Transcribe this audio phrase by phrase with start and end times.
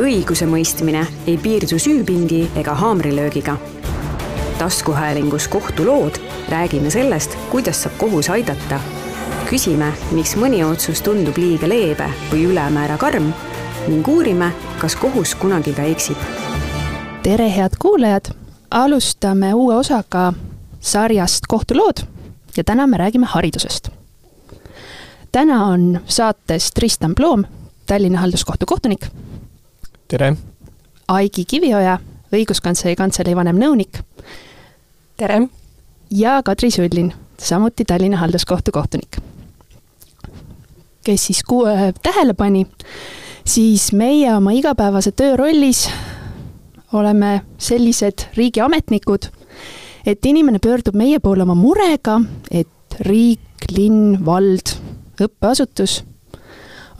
[0.00, 3.56] õigusemõistmine ei piirdu süüpingi ega haamrilöögiga.
[4.58, 8.80] taskuhäälingus Kohtulood räägime sellest, kuidas saab kohus aidata.
[9.50, 13.32] küsime, miks mõni otsus tundub liiga leebe või ülemäära karm
[13.88, 16.16] ning uurime, kas kohus kunagi ka eksib.
[17.22, 18.34] tere, head kuulajad!
[18.70, 20.32] alustame uue osaga
[20.80, 22.06] sarjast Kohtulood
[22.56, 23.88] ja täna me räägime haridusest.
[25.32, 27.44] täna on saates Tristan Ploom,
[27.90, 29.06] Tallinna Halduskohtu kohtunik.
[30.08, 30.36] tere!
[31.08, 31.96] Aigi Kivioja,
[32.30, 33.98] õiguskantsleri kantselei vanemnõunik.
[35.18, 35.40] tere!
[36.10, 37.08] ja Kadri Sullin,
[37.38, 39.18] samuti Tallinna Halduskohtu kohtunik.
[41.04, 42.66] kes siis kuu- äh,, tähele pani,
[43.44, 45.90] siis meie oma igapäevase töö rollis
[46.92, 49.26] oleme sellised riigiametnikud,
[50.06, 52.20] et inimene pöördub meie poole oma murega,
[52.50, 54.78] et riik, linn, vald,
[55.20, 56.04] õppeasutus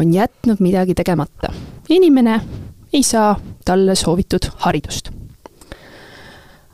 [0.00, 1.52] on jätnud midagi tegemata.
[1.88, 2.40] inimene
[2.92, 5.10] ei saa talle soovitud haridust.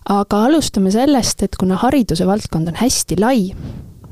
[0.09, 3.55] aga alustame sellest, et kuna hariduse valdkond on hästi lai,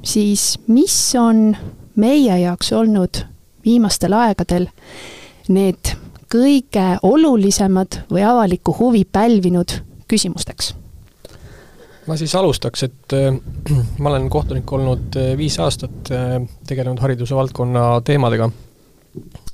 [0.03, 1.56] siis mis on
[1.97, 3.23] meie jaoks olnud
[3.65, 4.67] viimastel aegadel
[5.49, 5.95] need
[6.34, 9.78] kõige olulisemad või avalikku huvi pälvinud
[10.11, 10.75] küsimusteks?
[12.06, 13.31] ma siis alustaks, et äh,
[14.03, 18.51] ma olen kohtunik olnud äh, viis aastat, äh, tegelenud hariduse valdkonna teemadega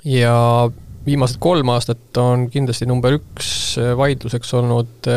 [0.05, 0.71] ja
[1.07, 5.11] viimased kolm aastat on kindlasti number üks vaidluseks olnud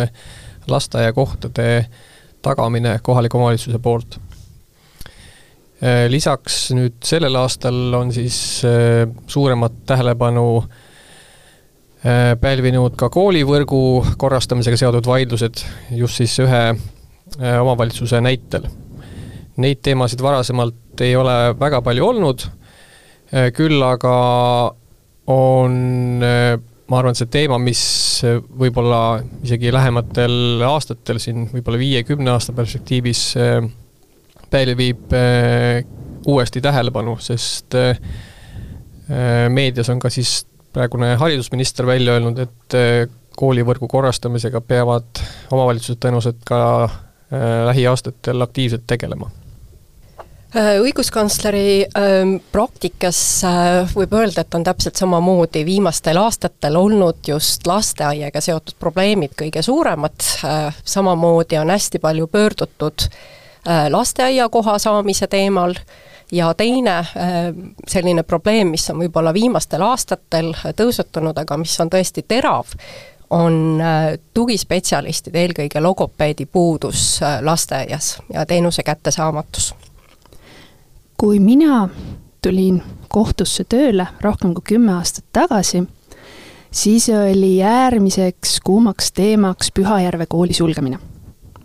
[0.68, 1.86] lasteaiakohtade
[2.44, 4.20] tagamine kohaliku omavalitsuse poolt.
[6.08, 8.38] lisaks nüüd sellel aastal on siis
[9.28, 10.64] suuremat tähelepanu
[12.40, 13.82] pälvinud ka koolivõrgu
[14.18, 15.64] korrastamisega seotud vaidlused
[15.96, 16.64] just siis ühe
[17.60, 18.68] omavalitsuse näitel.
[19.58, 22.46] Neid teemasid varasemalt ei ole väga palju olnud,
[23.56, 24.16] küll aga
[25.34, 25.78] on
[26.22, 27.82] ma arvan, et see teema, mis
[28.60, 33.24] võib-olla isegi lähematel aastatel siin võib-olla viie-kümne aasta perspektiivis
[34.54, 35.16] pälvib
[36.30, 37.78] uuesti tähelepanu, sest
[39.50, 40.44] meedias on ka siis
[40.74, 42.78] praegune haridusminister välja öelnud, et
[43.40, 46.60] koolivõrgu korrastamisega peavad omavalitsused tõenäoliselt ka
[47.72, 49.32] lähiaastatel aktiivselt tegelema
[50.54, 51.88] õiguskantsleri
[52.52, 53.20] praktikas
[53.96, 60.26] võib öelda, et on täpselt samamoodi viimastel aastatel olnud just lasteaiaga seotud probleemid kõige suuremad,
[60.86, 63.08] samamoodi on hästi palju pöördutud
[63.90, 65.74] lasteaiakoha saamise teemal.
[66.34, 67.04] Ja teine
[67.88, 72.72] selline probleem, mis on võib-olla viimastel aastatel tõusetunud, aga mis on tõesti terav,
[73.30, 73.78] on
[74.34, 79.74] tugispetsialistide, eelkõige logopeedi puudus lasteaias ja teenuse kättesaamatus
[81.24, 81.86] kui mina
[82.44, 85.86] tulin kohtusse tööle rohkem kui kümme aastat tagasi,
[86.68, 91.00] siis oli äärmiseks kuumaks teemaks Pühajärve kooli sulgemine.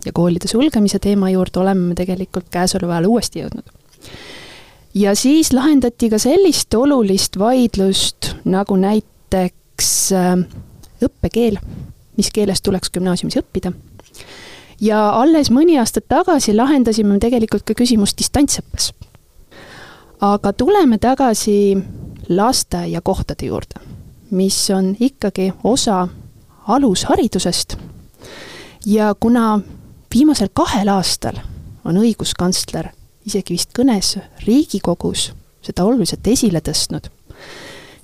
[0.05, 3.67] ja koolide sulgemise teema juurde oleme me tegelikult käesoleval ajal uuesti jõudnud.
[4.93, 10.37] ja siis lahendati ka sellist olulist vaidlust nagu näiteks äh,
[11.03, 11.59] õppekeel,
[12.17, 13.73] mis keeles tuleks gümnaasiumis õppida.
[14.79, 18.93] ja alles mõni aasta tagasi lahendasime tegelikult ka küsimust distantsõppes
[20.21, 21.77] aga tuleme tagasi
[22.29, 23.79] lasteaiakohtade juurde,
[24.31, 26.07] mis on ikkagi osa
[26.67, 27.77] alusharidusest.
[28.85, 29.59] ja kuna
[30.15, 31.35] viimasel kahel aastal
[31.85, 32.89] on õiguskantsler
[33.25, 35.31] isegi vist kõnes Riigikogus
[35.61, 37.09] seda oluliselt esile tõstnud,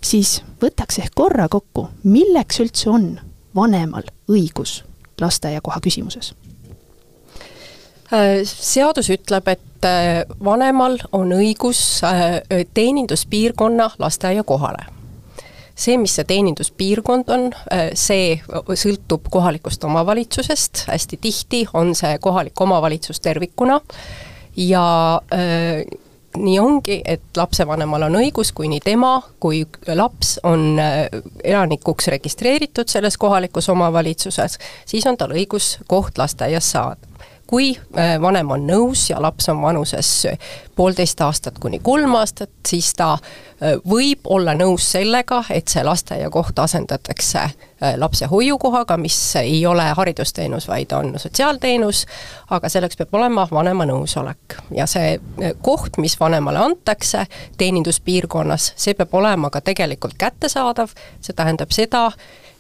[0.04, 3.20] siis võtaks ehk korra kokku, milleks üldse on
[3.56, 4.84] vanemal õigus
[5.22, 6.34] lasteaiakoha küsimuses
[8.14, 12.42] Äh, seadus ütleb, et äh, vanemal on õigus äh,
[12.74, 14.86] teeninduspiirkonna lasteaiakohale.
[15.76, 17.50] see, mis see teeninduspiirkond on,
[18.00, 18.38] see
[18.80, 23.82] sõltub kohalikust omavalitsusest, hästi tihti on see kohalik omavalitsus tervikuna.
[24.56, 24.86] Ja
[26.38, 29.66] nii ongi, et lapsevanemal on õigus, kui nii tema kui
[30.00, 34.56] laps on elanikuks registreeritud selles kohalikus omavalitsuses,
[34.88, 37.15] siis on tal õigus koht lasteaias saada
[37.48, 40.28] kui äh, vanem on nõus ja laps on vanuses
[40.76, 46.60] poolteist aastat kuni kolm aastat, siis ta äh, võib olla nõus sellega, et see lasteaiakoht
[46.60, 52.06] asendatakse äh, lapse hoiukohaga, mis ei ole haridusteenus, vaid on sotsiaalteenus,
[52.50, 54.58] aga selleks peab olema vanema nõusolek.
[54.76, 55.20] ja see
[55.62, 57.28] koht, mis vanemale antakse
[57.58, 62.10] teeninduspiirkonnas, see peab olema ka tegelikult kättesaadav, see tähendab seda,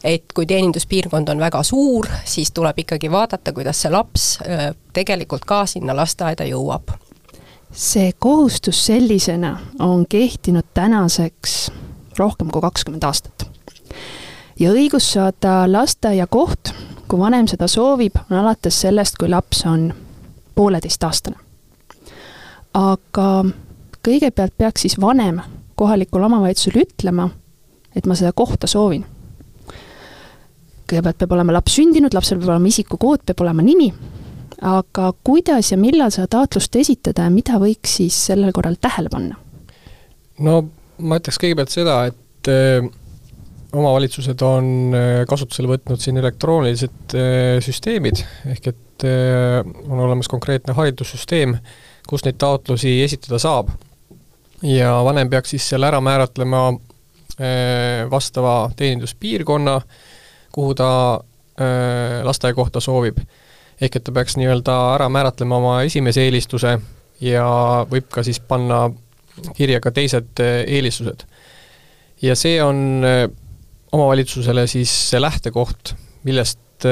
[0.06, 4.28] et kui teeninduspiirkond on väga suur, siis tuleb ikkagi vaadata, kuidas see laps
[4.94, 6.94] tegelikult ka sinna lasteaeda jõuab.
[7.72, 11.72] see kohustus sellisena on kehtinud tänaseks
[12.18, 13.48] rohkem kui kakskümmend aastat.
[14.60, 16.74] ja õigus saada lasteaiakoht,
[17.07, 19.94] kui vanem seda soovib, on alates sellest, kui laps on
[20.56, 21.36] pooleteistaastane.
[22.74, 23.46] aga
[24.07, 25.42] kõigepealt peaks siis vanem
[25.75, 27.30] kohalikule omavalitsusele ütlema,
[27.96, 29.06] et ma seda kohta soovin.
[30.89, 33.89] Kõigepealt peab olema laps sündinud, lapsel peab olema isikukood, peab olema nimi,
[34.61, 39.39] aga kuidas ja millal seda taotlust esitada ja mida võiks siis sellel korral tähele panna?
[40.39, 40.61] no
[40.99, 42.85] ma ütleks kõigepealt seda, et äh,
[43.75, 48.23] omavalitsused on äh, kasutusele võtnud siin elektroonilised äh, süsteemid,
[48.55, 51.57] ehk et on olemas konkreetne haridussüsteem,
[52.07, 53.73] kus neid taotlusi esitada saab.
[54.63, 56.61] ja vanem peaks siis seal ära määratlema
[58.07, 59.73] vastava teeninduspiirkonna,
[60.56, 60.90] kuhu ta
[62.24, 63.19] lasteaiakohta soovib.
[63.81, 66.78] ehk et ta peaks nii-öelda ära määratlema oma esimese eelistuse
[67.24, 67.48] ja
[67.92, 68.90] võib ka siis panna
[69.56, 71.25] kirja ka teised eelistused.
[72.22, 73.04] ja see on
[73.92, 75.94] omavalitsusele siis see lähtekoht,
[76.24, 76.88] millest,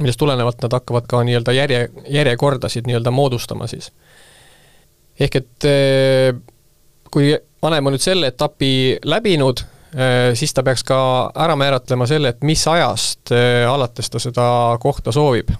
[0.00, 3.92] millest tulenevalt nad hakkavad ka nii-öelda järje, järjekordasid nii-öelda moodustama siis.
[5.20, 5.68] ehk et
[7.12, 7.32] kui
[7.62, 8.72] vanem on nüüd selle etapi
[9.04, 9.64] läbinud,
[10.34, 10.96] siis ta peaks ka
[11.36, 13.32] ära määratlema selle, et mis ajast
[13.68, 14.46] alates ta seda
[14.80, 15.50] kohta soovib.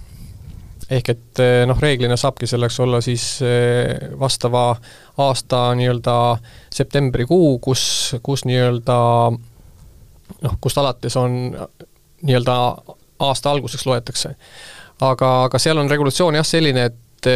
[0.93, 3.27] ehk et noh, reeglina saabki selleks olla siis
[4.21, 4.77] vastava
[5.19, 6.17] aasta nii-öelda
[6.73, 8.97] septembrikuu, kus, kus nii-öelda
[10.43, 11.37] noh, kust alates on
[12.23, 12.57] nii-öelda
[13.19, 14.35] aasta alguseks loetakse.
[15.01, 17.31] aga, aga seal on regulatsioon jah selline, et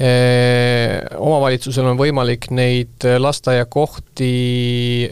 [0.00, 4.30] omavalitsusel on võimalik neid lasteaiakohti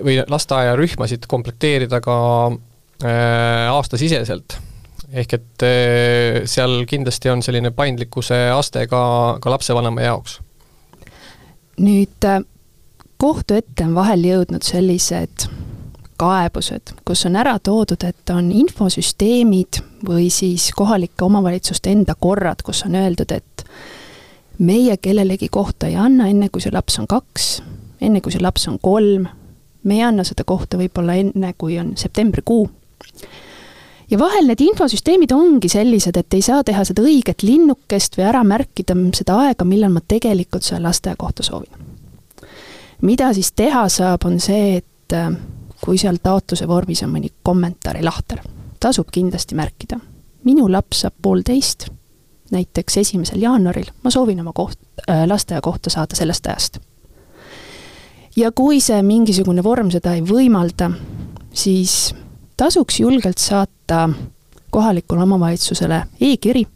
[0.01, 2.17] või lasteaiarühmasid komplekteerida ka
[3.05, 4.57] eh, aastasiseselt.
[5.13, 9.03] ehk et eh, seal kindlasti on selline paindlikkuse aste ka,
[9.41, 10.41] ka lapsevanema jaoks.
[11.79, 12.31] nüüd
[13.21, 15.51] kohtu ette on vahel jõudnud sellised
[16.21, 22.85] kaebused, kus on ära toodud, et on infosüsteemid või siis kohalike omavalitsuste enda korrad, kus
[22.89, 23.65] on öeldud, et
[24.61, 27.63] meie kellelegi kohta ei anna, enne kui see laps on kaks,
[28.01, 29.27] enne kui see laps on kolm,
[29.83, 32.69] me ei anna seda kohta võib-olla enne, kui on septembrikuu.
[34.11, 38.43] ja vahel need infosüsteemid ongi sellised, et ei saa teha seda õiget linnukest või ära
[38.45, 41.73] märkida seda aega, millal ma tegelikult selle lasteaiakohta soovin.
[43.01, 45.17] mida siis teha saab, on see, et
[45.81, 48.43] kui seal taotluse vormis on mõni kommentaari lahter,
[48.81, 50.01] tasub kindlasti märkida.
[50.45, 51.89] minu laps saab poolteist,
[52.51, 56.79] näiteks esimesel jaanuaril, ma soovin oma koht äh,, lasteaiakohta saada sellest ajast.
[58.37, 60.91] ja kui see mingisugune vorm seda ei võimalda,
[61.53, 62.15] siis
[62.57, 64.09] tasuks julgelt saata
[64.71, 66.67] kohalikule omavalitsusele e-kiri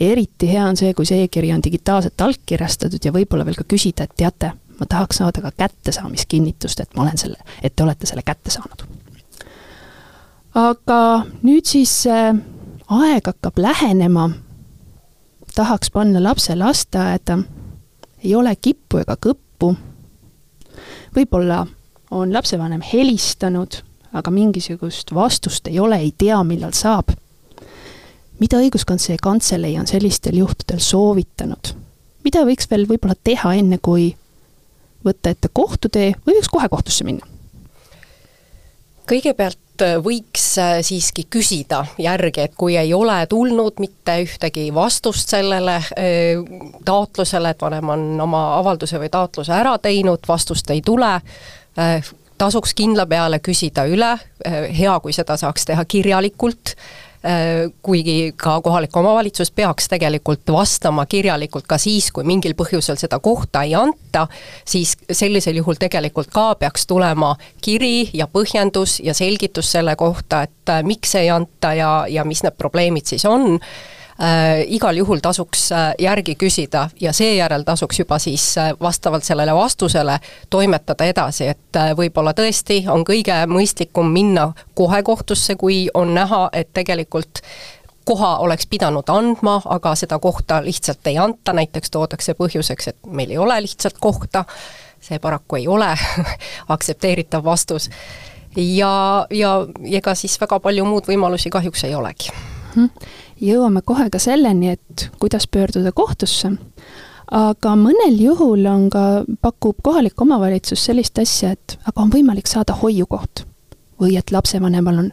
[0.00, 4.06] eriti hea on see, kui see e-kiri on digitaalselt allkirjastatud ja võib-olla veel ka küsida,
[4.06, 8.24] et teate, ma tahaks saada ka kättesaamiskinnitust, et ma olen selle, et te olete selle
[8.26, 8.86] kätte saanud.
[10.56, 11.00] aga
[11.44, 12.36] nüüd siis äh,
[12.88, 14.30] aeg hakkab lähenema,
[15.56, 17.38] tahaks panna lapse lasteaeda,
[18.24, 19.72] ei ole kippu ega kõppu,
[21.16, 21.62] võib-olla
[22.10, 23.80] on lapsevanem helistanud,
[24.16, 27.14] aga mingisugust vastust ei ole, ei tea, millal saab.
[28.40, 31.72] mida õiguskantsleri kantselei on sellistel juhtudel soovitanud?
[32.24, 34.10] mida võiks veel võib-olla teha, enne kui
[35.04, 37.35] võtta ette kohtutee või võiks kohe kohtusse minna?
[39.08, 45.32] Kõigepealt äh, võiks äh, siiski küsida järgi, et kui ei ole tulnud mitte ühtegi vastust
[45.34, 46.44] sellele äh,
[46.84, 51.18] taotlusele, et vanem on oma avalduse või taotluse ära teinud, vastust ei tule,
[52.38, 54.14] tasuks kindla peale küsida üle,
[54.46, 56.72] hea, kui seda saaks teha kirjalikult
[57.82, 63.64] kuigi ka kohalik omavalitsus peaks tegelikult vastama kirjalikult ka siis, kui mingil põhjusel seda kohta
[63.66, 64.26] ei anta,
[64.64, 70.72] siis sellisel juhul tegelikult ka peaks tulema kiri ja põhjendus ja selgitus selle kohta, et
[70.72, 73.58] äh, miks ei anta ja, ja mis need probleemid siis on
[74.22, 79.54] äh, igal juhul tasuks äh, järgi küsida ja seejärel tasuks juba siis äh, vastavalt sellele
[79.54, 80.18] vastusele
[80.50, 86.48] toimetada edasi, et äh, võib-olla tõesti on kõige mõistlikum minna kohe kohtusse, kui on näha,
[86.52, 87.42] et tegelikult
[88.06, 93.34] koha oleks pidanud andma, aga seda kohta lihtsalt ei anta, näiteks toodakse põhjuseks, et meil
[93.34, 94.44] ei ole lihtsalt kohta,
[95.02, 95.90] see paraku ei ole
[96.74, 97.90] aktsepteeritav vastus.
[98.56, 102.30] ja, ja ega siis väga palju muud võimalusi kahjuks ei olegi
[103.40, 106.52] jõuame kohe ka selleni, et kuidas pöörduda kohtusse,
[107.32, 112.76] aga mõnel juhul on ka, pakub kohalik omavalitsus sellist asja, et aga on võimalik saada
[112.82, 113.46] hoiukoht.
[114.00, 115.06] või et lapsevanemal on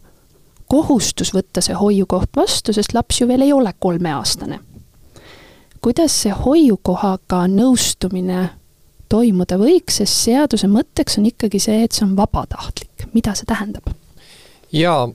[0.68, 4.60] kohustus võtta see hoiukoht vastu, sest laps ju veel ei ole kolmeaastane.
[5.82, 8.50] kuidas see hoiukohaga nõustumine
[9.10, 13.92] toimuda võiks, sest seaduse mõtteks on ikkagi see, et see on vabatahtlik, mida see tähendab?
[14.74, 15.08] jaa,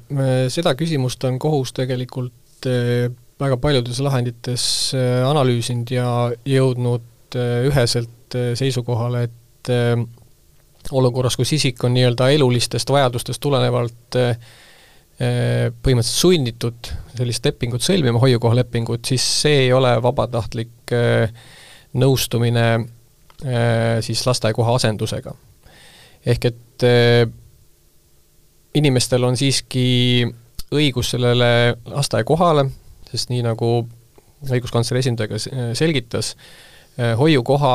[0.55, 2.33] seda küsimust on kohus tegelikult
[2.67, 4.65] väga paljudes lahendites
[5.29, 6.09] analüüsinud ja
[6.49, 7.37] jõudnud
[7.69, 9.71] üheselt seisukohale, et
[10.95, 14.19] olukorras, kus isik on nii-öelda elulistest vajadustest tulenevalt
[15.19, 20.95] põhimõtteliselt sunnitud sellist lepingut sõlmima, hoiukohalepingut, siis see ei ole vabatahtlik
[21.99, 22.67] nõustumine
[24.05, 25.35] siis lasteaiakoha asendusega.
[26.27, 26.87] ehk et
[28.79, 30.27] inimestel on siiski
[30.75, 32.67] õigus sellele lasteaiakohale,
[33.11, 33.73] sest nii, nagu
[34.49, 35.41] õiguskantsleri esindaja ka
[35.79, 36.35] selgitas,
[37.19, 37.75] hoiukoha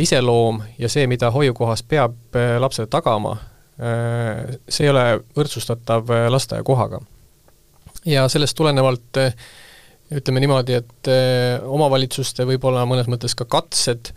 [0.00, 3.36] iseloom ja see, mida hoiukohas peab lapsele tagama,
[4.68, 5.04] see ei ole
[5.36, 7.00] võrdsustatav lasteaiakohaga.
[8.04, 9.20] ja sellest tulenevalt
[10.14, 11.10] ütleme niimoodi, et
[11.64, 14.12] omavalitsuste võib-olla mõnes mõttes ka katsed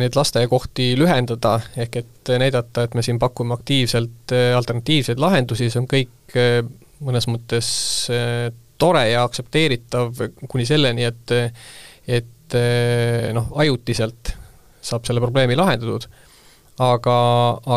[0.00, 5.88] neid lasteaiakohti lühendada, ehk et näidata, et me siin pakume aktiivselt alternatiivseid lahendusi, see on
[5.90, 6.10] kõik
[7.00, 7.70] mõnes mõttes
[8.80, 11.34] tore ja aktsepteeritav kuni selleni, et
[12.10, 12.56] et
[13.36, 14.32] noh, ajutiselt
[14.82, 16.08] saab selle probleemi lahendatud
[16.80, 17.16] aga,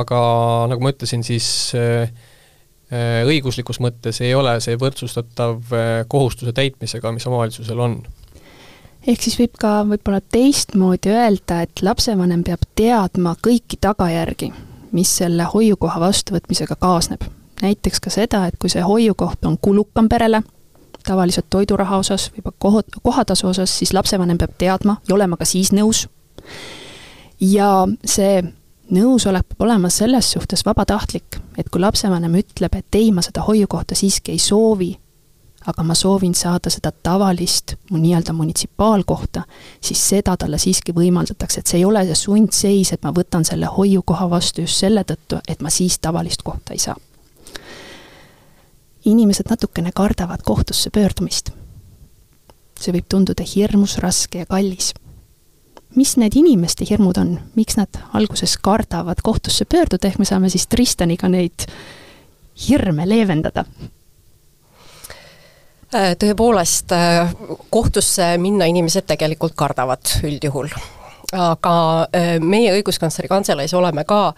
[0.02, 0.22] aga
[0.72, 1.48] nagu ma ütlesin, siis
[3.28, 5.74] õiguslikus mõttes ei ole see võrdsustatav
[6.12, 7.98] kohustuse täitmisega, mis omavalitsusel on.
[9.08, 14.52] ehk siis võib ka võib-olla teistmoodi öelda, et lapsevanem peab teadma kõiki tagajärgi,
[14.92, 17.26] mis selle hoiukoha vastuvõtmisega kaasneb.
[17.62, 20.44] Näiteks ka seda, et kui see hoiukoht on kulukam perele,
[21.04, 25.72] tavaliselt toiduraha osas või koha, kohatasu osas, siis lapsevanem peab teadma ja olema ka siis
[25.72, 26.08] nõus.
[27.40, 28.44] ja see
[28.92, 33.96] nõusolek peab olema selles suhtes vabatahtlik, et kui lapsevanem ütleb, et ei, ma seda hoiukohta
[33.96, 34.94] siiski ei soovi,
[35.68, 39.44] aga ma soovin saada seda tavalist, mu nii-öelda munitsipaalkohta,
[39.82, 43.72] siis seda talle siiski võimaldatakse, et see ei ole see sundseis, et ma võtan selle
[43.72, 46.98] hoiukoha vastu just selle tõttu, et ma siis tavalist kohta ei saa.
[49.06, 51.52] Inimesed natukene kardavad kohtusse pöördumist.
[52.80, 54.94] see võib tunduda hirmus, raske ja kallis
[55.96, 60.68] mis need inimeste hirmud on, miks nad alguses kardavad kohtusse pöörduda, ehk me saame siis
[60.68, 61.68] Tristaniga neid
[62.68, 63.66] hirme leevendada?
[65.94, 67.34] Äh, tõepoolest, äh,
[67.70, 70.74] kohtusse minna inimesed tegelikult kardavad üldjuhul.
[71.34, 71.76] aga
[72.14, 74.34] äh, meie õiguskantsleri kantseleis oleme ka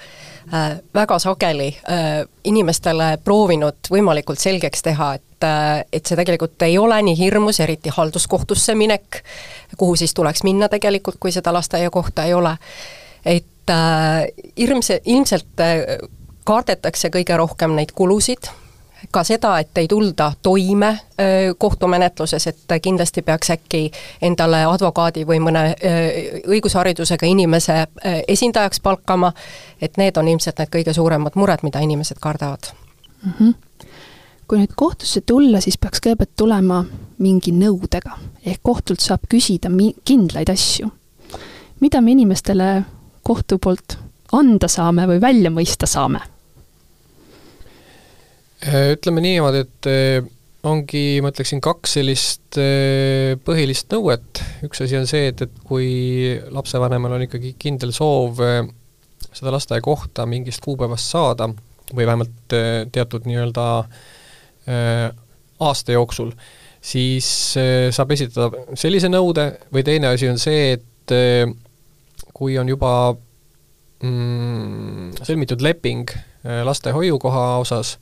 [0.94, 1.72] väga sageli
[2.46, 7.94] inimestele proovinud võimalikult selgeks teha, et et, et see tegelikult ei ole nii hirmus, eriti
[7.94, 9.22] halduskohtusse minek,
[9.78, 12.58] kuhu siis tuleks minna tegelikult, kui seda lasteaiakohta ei ole.
[13.25, 15.98] et äh, ilmse, ilmselt äh,
[16.46, 18.52] kardetakse kõige rohkem neid kulusid,
[19.12, 20.92] ka seda, et ei tulda toime
[21.58, 25.64] kohtumenetluses, et kindlasti peaks äkki endale advokaadi või mõne
[26.48, 27.86] õigusharidusega inimese
[28.28, 29.32] esindajaks palkama,
[29.82, 32.72] et need on ilmselt need kõige suuremad mured, mida inimesed kardavad
[33.24, 33.34] mm.
[33.40, 33.54] -hmm
[34.48, 36.84] kui nüüd kohtusse tulla, siis peaks kõigepealt tulema
[37.18, 40.92] mingi nõudega, ehk kohtult saab küsida mi-, kindlaid asju.
[41.80, 42.84] mida me inimestele
[43.24, 43.98] kohtu poolt
[44.32, 46.20] anda saame või välja mõista saame?
[48.66, 50.26] Äh, ütleme niimoodi, et äh,
[50.66, 56.34] ongi, ma ütleksin, kaks sellist äh, põhilist nõuet, üks asi on see, et, et kui
[56.54, 58.42] lapsevanemal on ikkagi kindel soov
[59.36, 61.52] seda lasteaiakohta mingist kuupäevast saada
[61.92, 62.54] või vähemalt
[62.96, 63.66] teatud nii-öelda
[65.62, 66.32] aasta jooksul,
[66.82, 67.28] siis
[67.94, 69.50] saab esitada sellise nõude.
[69.76, 71.14] Või teine asi on see, et
[72.34, 72.94] kui on juba
[74.08, 76.16] mm, sõlmitud leping
[76.66, 77.98] lastehoiukoha osas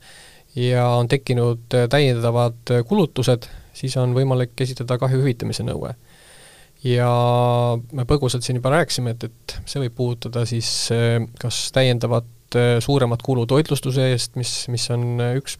[0.56, 5.94] ja on tekkinud täiendavad kulutused, siis on võimalik esitada kahju hüvitamise nõue.
[6.84, 7.10] ja
[7.92, 10.68] me põgusalt siin juba rääkisime, et, et see võib puudutada siis
[11.40, 15.56] kas täiendavat Äh, suuremat kulu toitlustuse eest, mis, mis on äh, üks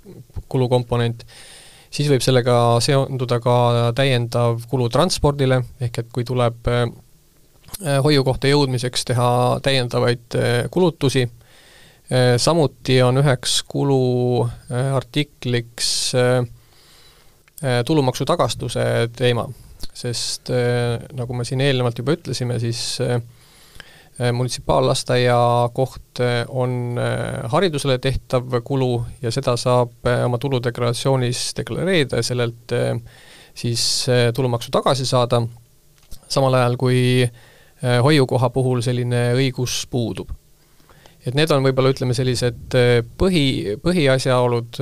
[0.53, 1.25] kulukomponent,
[1.91, 3.55] siis võib sellega seonduda ka
[3.99, 6.85] täiendav kulu transpordile, ehk et kui tuleb äh,
[8.05, 9.29] hoiukohta jõudmiseks teha
[9.65, 10.37] täiendavaid
[10.71, 11.25] kulutusi,
[12.37, 16.13] samuti on üheks kuluartikliks
[17.87, 19.49] tulumaksu tagastuse teema,
[19.97, 20.51] sest
[21.17, 22.99] nagu me siin eelnevalt juba ütlesime, siis
[24.21, 32.21] Äh, munitsipaallasteaia koht äh, on äh, haridusele tehtav kulu ja seda saab oma tuludeklaratsioonis deklareerida
[32.21, 32.75] ja sellelt
[33.59, 35.41] siis tulumaksu tagasi saada,
[36.29, 37.27] samal ajal kui
[37.83, 40.31] hoiukoha puhul selline õigus puudub.
[41.25, 42.77] Et need on võib-olla ütleme, sellised
[43.19, 44.81] põhi, põhiasjaolud,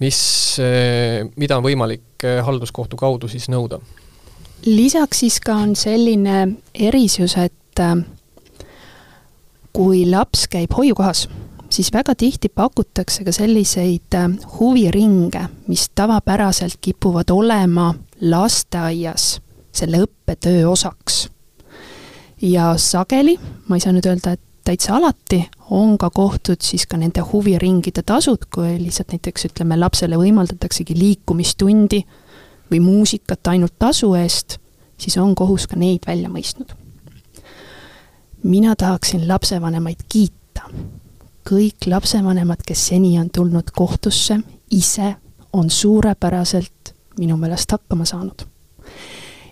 [0.00, 0.20] mis,
[1.36, 3.80] mida on võimalik halduskohtu kaudu siis nõuda
[4.66, 7.96] lisaks siis ka on selline erisus, et äh,
[9.72, 11.28] kui laps käib hoiukohas
[11.70, 19.40] siis väga tihti pakutakse ka selliseid äh, huviringe, mis tavapäraselt kipuvad olema lasteaias
[19.72, 21.28] selle õppetöö osaks.
[22.42, 26.96] ja sageli, ma ei saa nüüd öelda, et täitsa alati, on ka kohtud siis ka
[26.96, 32.02] nende huviringide tasud, kui lihtsalt näiteks ütleme, lapsele võimaldataksegi liikumistundi
[32.70, 34.58] või muusikat ainult tasu eest,
[34.98, 36.76] siis on kohus ka neid välja mõistnud.
[38.42, 40.62] mina tahaksin lapsevanemaid kiita.
[41.50, 44.40] kõik lapsevanemad, kes seni on tulnud kohtusse,
[44.70, 45.16] ise
[45.52, 48.49] on suurepäraselt minu meelest hakkama saanud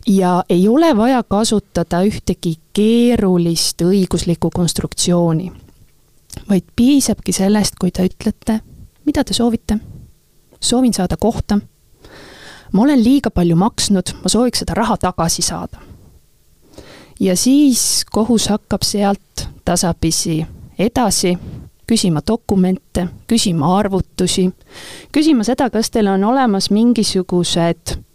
[0.08, 5.52] ja ei ole vaja kasutada ühtegi keerulist õiguslikku konstruktsiooni,
[6.48, 8.60] vaid piisabki sellest, kui te ütlete,
[9.04, 9.78] mida te soovite.
[10.60, 11.58] soovin saada kohta.
[12.72, 15.78] ma olen liiga palju maksnud, ma sooviks seda raha tagasi saada.
[17.20, 20.46] ja siis kohus hakkab sealt tasapisi
[20.78, 21.38] edasi
[21.86, 24.50] küsima dokumente, küsima arvutusi,
[25.12, 28.07] küsima seda, kas teil on olemas mingisugused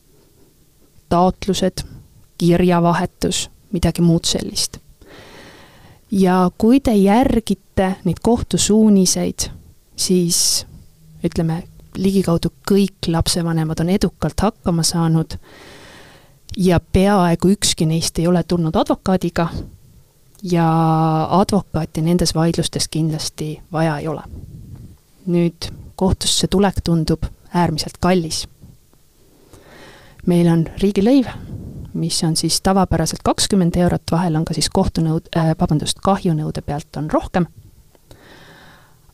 [1.14, 1.84] taotlused,
[2.38, 4.78] kirjavahetus, midagi muud sellist.
[6.12, 9.50] ja kui te järgite neid kohtusuuniseid,
[9.96, 10.66] siis
[11.26, 11.64] ütleme,
[11.98, 15.38] ligikaudu kõik lapsevanemad on edukalt hakkama saanud
[16.58, 19.48] ja peaaegu ükski neist ei ole tulnud advokaadiga
[20.44, 20.68] ja
[21.30, 24.22] advokaati nendes vaidlustes kindlasti vaja ei ole.
[25.28, 28.48] nüüd kohtusse tulek tundub äärmiselt kallis
[30.30, 31.28] meil on riigilõiv,
[32.00, 36.98] mis on siis tavapäraselt kakskümmend eurot, vahel on ka siis kohtunõud- äh,, vabandust, kahjunõude pealt
[36.98, 37.46] on rohkem.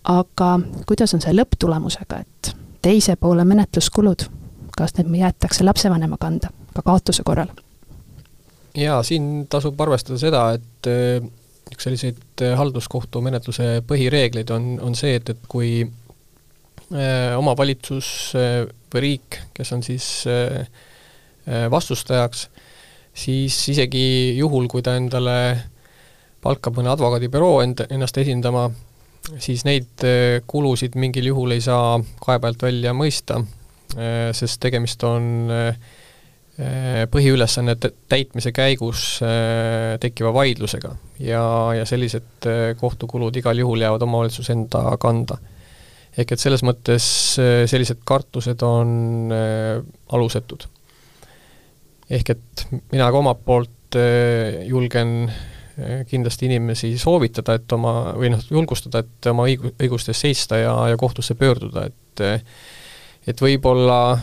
[0.04, 4.24] aga kuidas on see lõpptulemusega, et teise poole menetluskulud,
[4.78, 7.52] kas need jäetakse lapsevanema kanda ka kaotuse korral?
[8.76, 11.30] jaa, siin tasub arvestada seda, et äh,
[11.74, 18.34] üks selliseid äh, halduskohtumenetluse põhireegleid on, on see, et, et kui äh, omavalitsus
[18.94, 20.89] või riik, kes on siis äh, Äh,
[21.48, 22.48] vastustajaks,
[23.14, 25.36] siis isegi juhul, kui ta endale
[26.44, 28.70] palkab mõne advokaadibüroo end, ennast esindama,
[29.42, 33.42] siis neid äh, kulusid mingil juhul ei saa kaebajalt välja mõista,
[33.96, 35.50] äh, sest tegemist on
[37.08, 39.22] põhiülesannete täitmise käigus
[40.04, 40.90] tekkiva vaidlusega
[41.24, 42.48] ja, ja sellised
[42.82, 45.38] kohtukulud igal juhul jäävad omavalitsuse enda kanda.
[46.18, 47.08] ehk et selles mõttes
[47.72, 49.32] sellised kartused on
[50.12, 50.68] alusetud
[52.10, 58.34] ehk et mina ka omalt poolt äh, julgen äh, kindlasti inimesi soovitada, et oma, või
[58.34, 62.42] noh, julgustada, et oma õigu-, õigustes seista ja, ja kohtusse pöörduda, et äh,
[63.30, 64.18] et võib-olla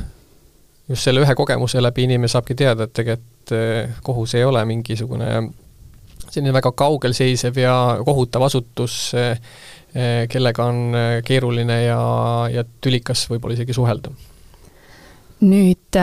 [0.89, 3.53] just selle ühe kogemuse läbi inimene saabki teada, et tegelikult
[4.03, 5.29] kohus ei ole mingisugune
[6.25, 8.97] selline väga kaugelseisev ja kohutav asutus,
[10.33, 10.97] kellega on
[11.29, 12.01] keeruline ja,
[12.51, 14.11] ja tülikas võib-olla isegi suhelda.
[15.47, 16.01] nüüd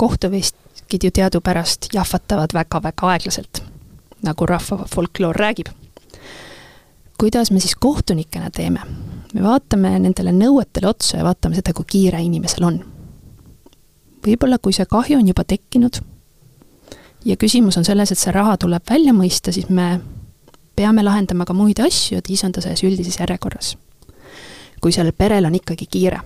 [0.00, 0.61] kohtuvist
[0.92, 3.62] riskid ju teadupärast jahvatavad väga-väga aeglaselt,
[4.22, 5.66] nagu rahva folkloor räägib.
[7.18, 8.80] kuidas me siis kohtunikena teeme?
[9.34, 12.84] me vaatame nendele nõuetele otsa ja vaatame seda, kui kiire inimesel on.
[14.26, 16.02] võib-olla kui see kahju on juba tekkinud
[17.24, 20.00] ja küsimus on selles, et see raha tuleb välja mõista, siis me
[20.76, 23.76] peame lahendama ka muid asju, et isanda selles üldises järjekorras.
[24.80, 26.20] kui sellel perel on ikkagi kiire,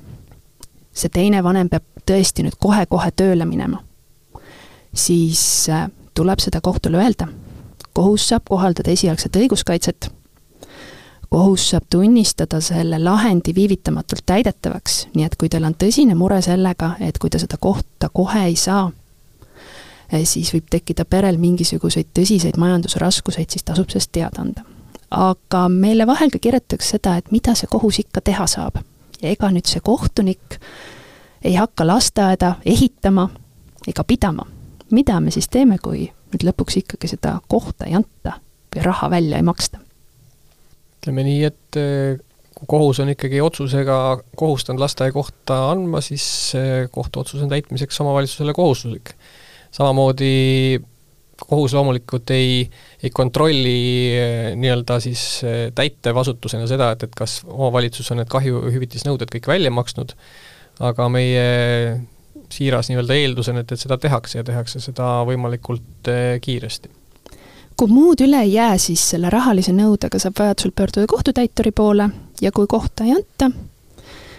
[0.92, 3.85] see teine vanem peab tõesti nüüd kohe-kohe tööle minema
[4.96, 7.28] siis äh, tuleb seda kohtule öelda.
[7.92, 10.10] kohus saab kohaldada esialgset õiguskaitset,
[11.30, 16.90] kohus saab tunnistada selle lahendi viivitamatult täidetavaks, nii et kui teil on tõsine mure sellega,
[17.00, 18.90] et kui te seda kohta kohe ei saa,
[20.12, 24.64] eh, siis võib tekkida perel mingisuguseid tõsiseid majandusraskuseid, siis tasub sellest teada anda.
[25.10, 28.76] aga meile vahel ka kirjutatakse seda, et mida see kohus ikka teha saab.
[29.22, 30.60] ja ega nüüd see kohtunik
[31.42, 33.28] ei hakka lasteaeda ehitama
[33.86, 34.55] ega pidama
[34.94, 38.38] mida me siis teeme, kui nüüd lõpuks ikkagi seda kohta ei anta
[38.74, 39.82] või raha välja ei maksta?
[41.00, 42.18] ütleme nii, et eh,
[42.56, 43.96] kui kohus on ikkagi otsusega
[44.36, 46.26] kohustanud lasteaiakohta andma, siis
[46.90, 49.14] kohtuotsus on täitmiseks omavalitsusele kohustuslik.
[49.70, 50.80] samamoodi
[51.36, 52.64] kohus loomulikult ei,
[53.02, 53.76] ei kontrolli
[54.16, 59.72] eh, nii-öelda siis eh, täitevasutusena seda, et, et kas omavalitsus on need kahjuhüvitisnõuded kõik välja
[59.74, 60.14] maksnud,
[60.86, 61.46] aga meie
[62.52, 66.90] siiras nii-öelda eeldus on, et, et seda tehakse ja tehakse seda võimalikult eh, kiiresti.
[67.76, 72.08] kui muud üle ei jää, siis selle rahalise nõudega saab vajadusel pöörduda kohtutäituri poole
[72.40, 73.50] ja kui kohta ei anta,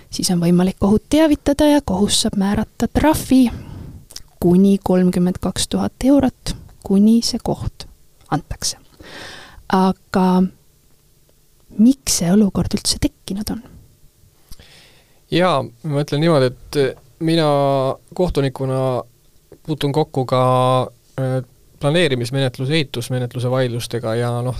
[0.09, 3.45] siis on võimalik kohut teavitada ja kohus saab määrata trahvi
[4.39, 7.87] kuni kolmkümmend kaks tuhat eurot, kuni see koht
[8.31, 8.77] antakse.
[9.73, 10.43] aga
[11.77, 13.63] miks see olukord üldse tekkinud on?
[15.31, 17.47] jaa, ma ütlen niimoodi, et mina
[18.13, 19.03] kohtunikuna
[19.65, 20.41] puutun kokku ka
[21.19, 21.41] äh,
[21.79, 24.57] planeerimismenetluse, ehitusmenetluse vaidlustega ja noh,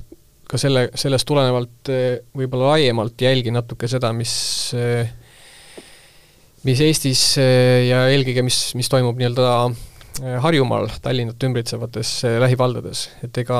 [0.47, 4.33] ka selle, sellest tulenevalt äh, võib-olla laiemalt jälgin natuke seda, mis
[4.77, 5.11] äh,
[6.67, 9.51] mis Eestis ja eelkõige, mis, mis toimub nii-öelda
[10.41, 12.09] Harjumaal, Tallinnat ümbritsevates
[12.41, 13.59] lähivaldades, et ega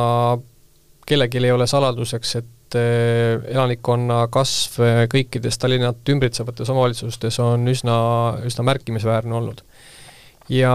[1.08, 7.98] kellelgi ei ole saladuseks, et elanikkonna kasv kõikides Tallinnat ümbritsevates omavalitsustes on üsna,
[8.48, 9.62] üsna märkimisväärne olnud.
[10.50, 10.74] ja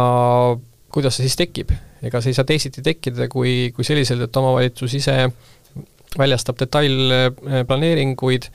[0.92, 1.72] kuidas see siis tekib?
[2.02, 5.16] ega see ei saa teisiti tekkida, kui, kui selliselt, et omavalitsus ise
[6.18, 8.48] väljastab detailplaneeringuid,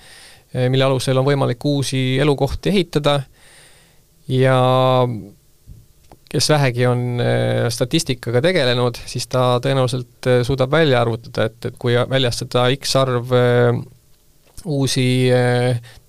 [0.70, 3.22] mille alusel on võimalik uusi elukohti ehitada
[4.28, 4.58] ja
[6.28, 7.22] kes vähegi on
[7.72, 13.32] statistikaga tegelenud, siis ta tõenäoliselt suudab välja arvutada, et, et kui väljastada X arv
[14.66, 15.08] uusi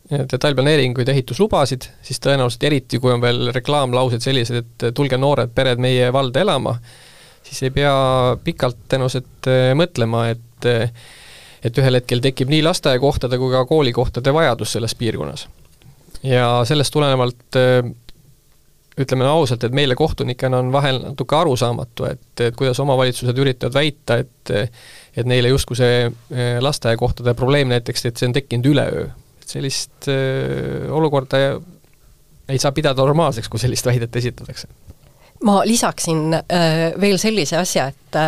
[0.09, 6.09] detailplaneeringuid, ehituslubasid, siis tõenäoliselt eriti, kui on veel reklaamlaused sellised, et tulge noored pered meie
[6.15, 6.75] valda elama,
[7.45, 7.93] siis ei pea
[8.45, 10.93] pikalt tõenäoliselt äh, mõtlema, et äh,
[11.59, 15.49] et ühel hetkel tekib nii lasteaiakohtade kui ka koolikohtade vajadus selles piirkonnas.
[16.23, 17.83] ja sellest tulenevalt äh,
[18.99, 24.19] ütleme ausalt, et meile kohtunikena on vahel natuke arusaamatu, et, et kuidas omavalitsused üritavad väita,
[24.25, 24.53] et
[25.19, 26.05] et neile justkui see
[26.63, 29.09] lasteaiakohtade probleem näiteks, et see on tekkinud üleöö.
[29.47, 31.41] Sellist äh, olukorda
[32.49, 34.69] ei saa pidada normaalseks, kui sellist väidet esitatakse.
[35.45, 38.19] Ma lisaksin äh, veel sellise asja, et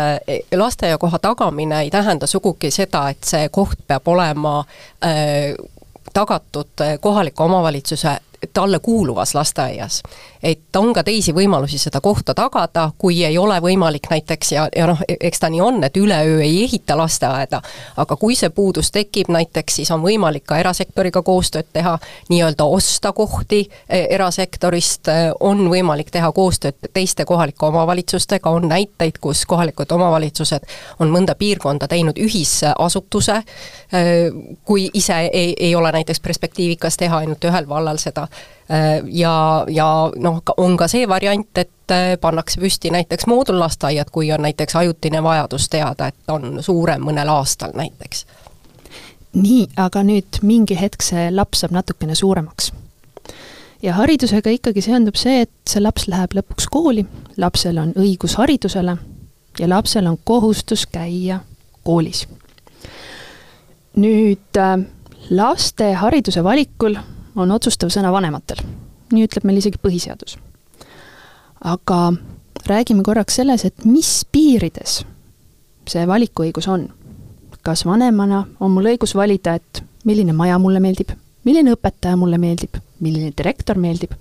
[0.57, 4.65] lasteaiakoha tagamine ei tähenda sugugi seda, et see koht peab olema
[6.13, 8.17] tagatud kohaliku omavalitsuse
[8.53, 10.03] talle kuuluvas lasteaias.
[10.43, 14.87] et on ka teisi võimalusi seda kohta tagada, kui ei ole võimalik näiteks ja, ja
[14.89, 17.61] noh, eks ta nii on, et üleöö ei ehita lasteaeda,
[18.01, 21.99] aga kui see puudus tekib näiteks, siis on võimalik ka erasektoriga koostööd teha,
[22.31, 29.21] nii-öelda osta kohti e, erasektorist, e, on võimalik teha koostööd teiste kohalike omavalitsustega, on näiteid,
[29.21, 30.65] kus kohalikud omavalitsused
[31.05, 33.43] on mõnda piirkonda teinud ühisasutuse,
[33.93, 34.03] e,
[34.65, 38.30] kui ise ei, ei ole näiteks perspektiivikas teha ainult ühel vallal seda
[39.05, 44.43] ja, ja noh, on ka see variant, et äh, pannakse püsti näiteks moodullasteaiad, kui on
[44.47, 48.27] näiteks ajutine vajadus teada, et on suurem mõnel aastal näiteks.
[49.35, 52.73] nii, aga nüüd mingi hetk see laps saab natukene suuremaks.
[53.83, 58.97] ja haridusega ikkagi seondub see, et see laps läheb lõpuks kooli, lapsel on õigus haridusele
[59.59, 61.41] ja lapsel on kohustus käia
[61.83, 62.29] koolis.
[63.97, 64.77] nüüd äh,
[65.31, 66.95] laste hariduse valikul
[67.37, 68.63] on otsustav sõna vanematel.
[69.13, 70.39] nii ütleb meil isegi põhiseadus.
[71.61, 72.13] aga
[72.67, 75.05] räägime korraks selles, et mis piirides
[75.89, 76.89] see valikuõigus on.
[77.63, 81.11] kas vanemana on mul õigus valida, et milline maja mulle meeldib,
[81.45, 84.15] milline õpetaja mulle meeldib, milline direktor meeldib,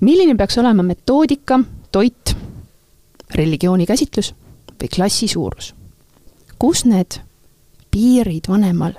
[0.00, 1.60] milline peaks olema metoodika,
[1.92, 2.34] toit,
[3.34, 4.34] religiooni käsitlus
[4.80, 5.74] või klassi suurus.
[6.58, 7.18] kus need
[7.90, 8.92] piirid vanemal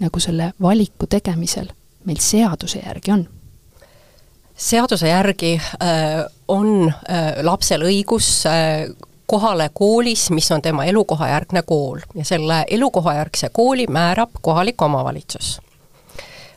[0.00, 1.70] nagu selle valiku tegemisel
[2.04, 3.24] meil seaduse järgi on?
[4.56, 8.86] seaduse järgi äh, on äh, lapsel õigus äh,
[9.26, 15.60] kohale koolis, mis on tema elukohajärgne kool ja selle elukohajärgse kooli määrab kohalik omavalitsus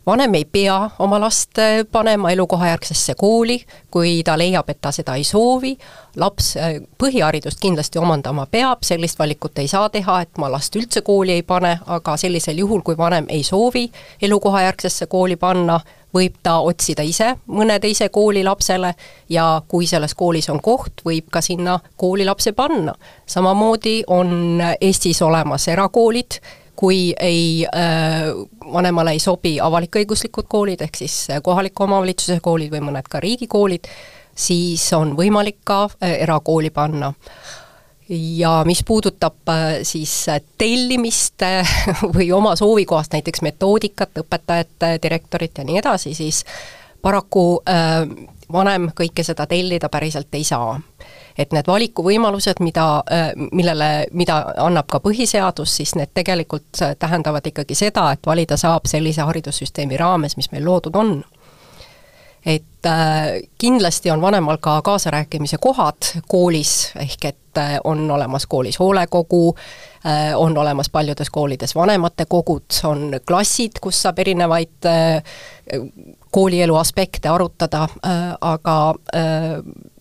[0.06, 3.60] vanem ei pea oma last äh, panema elukohajärgsesse kooli,
[3.92, 5.76] kui ta leiab, et ta seda ei soovi,
[6.16, 11.02] laps äh, põhiharidust kindlasti omandama peab, sellist valikut ei saa teha, et ma last üldse
[11.02, 13.90] kooli ei pane, aga sellisel juhul, kui vanem ei soovi
[14.22, 15.80] elukohajärgsesse kooli panna,
[16.16, 18.94] võib ta otsida ise mõne teise kooli lapsele
[19.30, 22.94] ja kui selles koolis on koht, võib ka sinna kooli lapse panna.
[23.26, 26.40] samamoodi on Eestis olemas erakoolid,
[26.76, 28.30] kui ei äh,,
[28.74, 33.88] vanemale ei sobi avalik-õiguslikud koolid, ehk siis äh, kohaliku omavalitsuse koolid või mõned ka riigikoolid,
[34.36, 37.14] siis on võimalik ka äh, erakooli panna.
[38.10, 41.42] Ja mis puudutab äh, siis äh, tellimist
[42.16, 46.44] või oma soovi kohast näiteks metoodikat, õpetajat, direktorit ja nii edasi, siis
[47.02, 47.62] paraku
[48.52, 50.72] vanem kõike seda tellida päriselt ei saa
[51.38, 57.76] et need valikuvõimalused, mida, äh, millele, mida annab ka põhiseadus, siis need tegelikult tähendavad ikkagi
[57.76, 61.18] seda, et valida saab sellise haridussüsteemi raames, mis meil loodud on.
[62.46, 68.80] Et äh, kindlasti on vanemal ka kaasarääkimise kohad koolis, ehk et äh, on olemas koolis
[68.80, 69.56] hoolekogu,
[70.36, 74.86] on olemas paljudes koolides vanematekogud, on klassid, kus saab erinevaid
[76.30, 77.88] koolielu aspekte arutada,
[78.38, 78.76] aga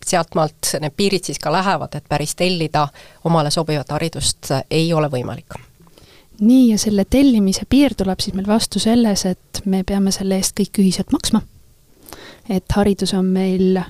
[0.09, 2.89] sealtmaalt need piirid siis ka lähevad, et päris tellida
[3.25, 5.59] omale sobivat haridust ei ole võimalik.
[6.41, 10.57] nii, ja selle tellimise piir tuleb siis meil vastu selles, et me peame selle eest
[10.61, 11.43] kõik ühiselt maksma.
[12.49, 13.81] et haridus on meil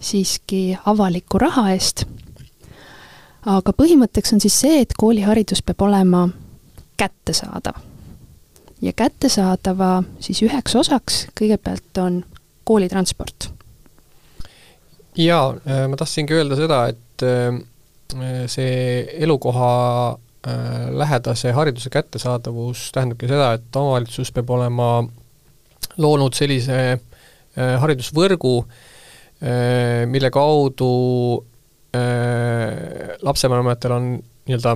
[0.00, 2.04] siiski avaliku raha eest.
[3.46, 6.28] aga põhimõtteks on siis see, et kooliharidus peab olema
[6.96, 7.74] kättesaadav.
[8.82, 12.24] ja kättesaadava siis üheks osaks kõigepealt on
[12.64, 13.55] koolitransport.
[15.16, 19.74] Jaa, äh, ma tahtsingi öelda seda, et äh, see elukoha
[20.46, 25.00] Äh, lähedase hariduse kättesaadavus tähendabki seda, et omavalitsus peab olema
[25.98, 28.52] loonud sellise äh, haridusvõrgu,
[29.42, 30.90] äh, mille kaudu
[33.26, 34.74] lapsevanematel on nii-öelda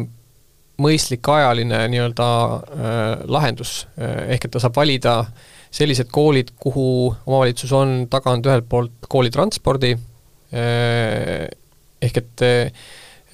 [0.80, 2.28] mõistlik ajaline nii-öelda
[3.28, 5.18] lahendus, ehk et ta saab valida
[5.68, 6.86] sellised koolid, kuhu
[7.26, 9.92] omavalitsus on taganud ühelt poolt koolitranspordi,
[10.52, 12.44] ehk et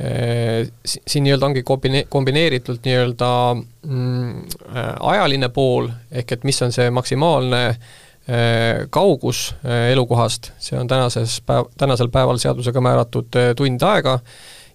[0.01, 4.41] Äh, siin nii-öelda ongi kombine-, kombineeritult nii-öelda mm,
[4.77, 11.39] äh, ajaline pool, ehk et mis on see maksimaalne äh, kaugus elukohast, see on tänases
[11.49, 14.19] päev, tänasel päeval seadusega määratud tund aega,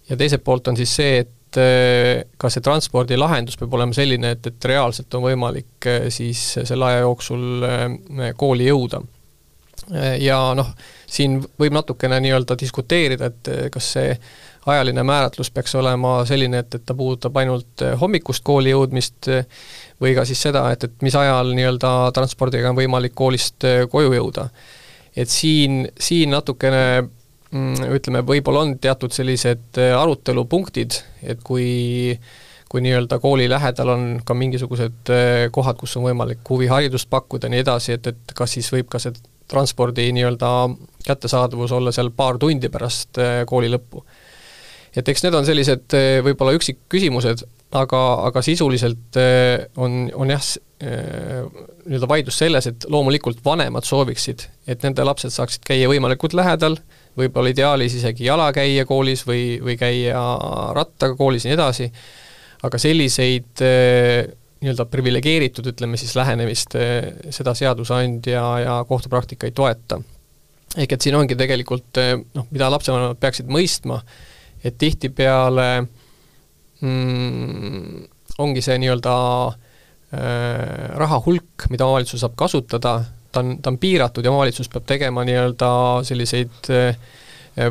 [0.09, 1.61] ja teiselt poolt on siis see, et
[2.41, 7.65] ka see transpordilahendus peab olema selline, et, et reaalselt on võimalik siis selle aja jooksul
[8.39, 9.03] kooli jõuda.
[10.23, 10.73] ja noh,
[11.11, 14.13] siin võib natukene nii-öelda diskuteerida, et kas see
[14.65, 19.47] ajaline määratlus peaks olema selline, et, et ta puudutab ainult eh, hommikust kooli jõudmist eh,
[20.01, 24.13] või ka siis seda, et, et mis ajal nii-öelda transpordiga on võimalik koolist eh, koju
[24.13, 24.49] jõuda.
[25.15, 32.19] et siin, siin natukene mm, ütleme, võib-olla on teatud sellised arutelupunktid, et kui
[32.71, 35.09] kui nii-öelda kooli lähedal on ka mingisugused
[35.51, 39.01] kohad, kus on võimalik huviharidust pakkuda ja nii edasi, et, et kas siis võib ka
[39.03, 39.11] see
[39.51, 40.51] transpordi nii-öelda
[41.05, 44.05] kättesaadavus olla seal paar tundi pärast kooli lõppu.
[44.91, 47.45] Et eks need on sellised eh, võib-olla üksikküsimused,
[47.79, 54.81] aga, aga sisuliselt eh, on, on jah, nii-öelda vaidlus selles, et loomulikult vanemad sooviksid, et
[54.81, 56.79] nende lapsed saaksid käia võimalikult lähedal,
[57.19, 60.23] võib-olla ideaalis isegi jala käia koolis või, või käia
[60.73, 61.87] rattaga koolis ja nii edasi,
[62.65, 63.61] aga selliseid
[64.61, 66.75] nii-öelda priviligeeritud, ütleme siis, lähenemist
[67.33, 70.01] seda seadusandja ja kohtupraktika ei toeta.
[70.77, 71.99] ehk et siin ongi tegelikult
[72.35, 73.97] noh, mida lapsevanemad peaksid mõistma,
[74.63, 75.67] et tihtipeale
[76.81, 78.05] mm,
[78.39, 79.15] ongi see nii-öelda
[79.49, 79.55] äh,
[81.01, 82.99] raha hulk, mida omavalitsus saab kasutada,
[83.31, 85.71] ta on, ta on piiratud ja omavalitsus peab tegema nii-öelda
[86.07, 86.71] selliseid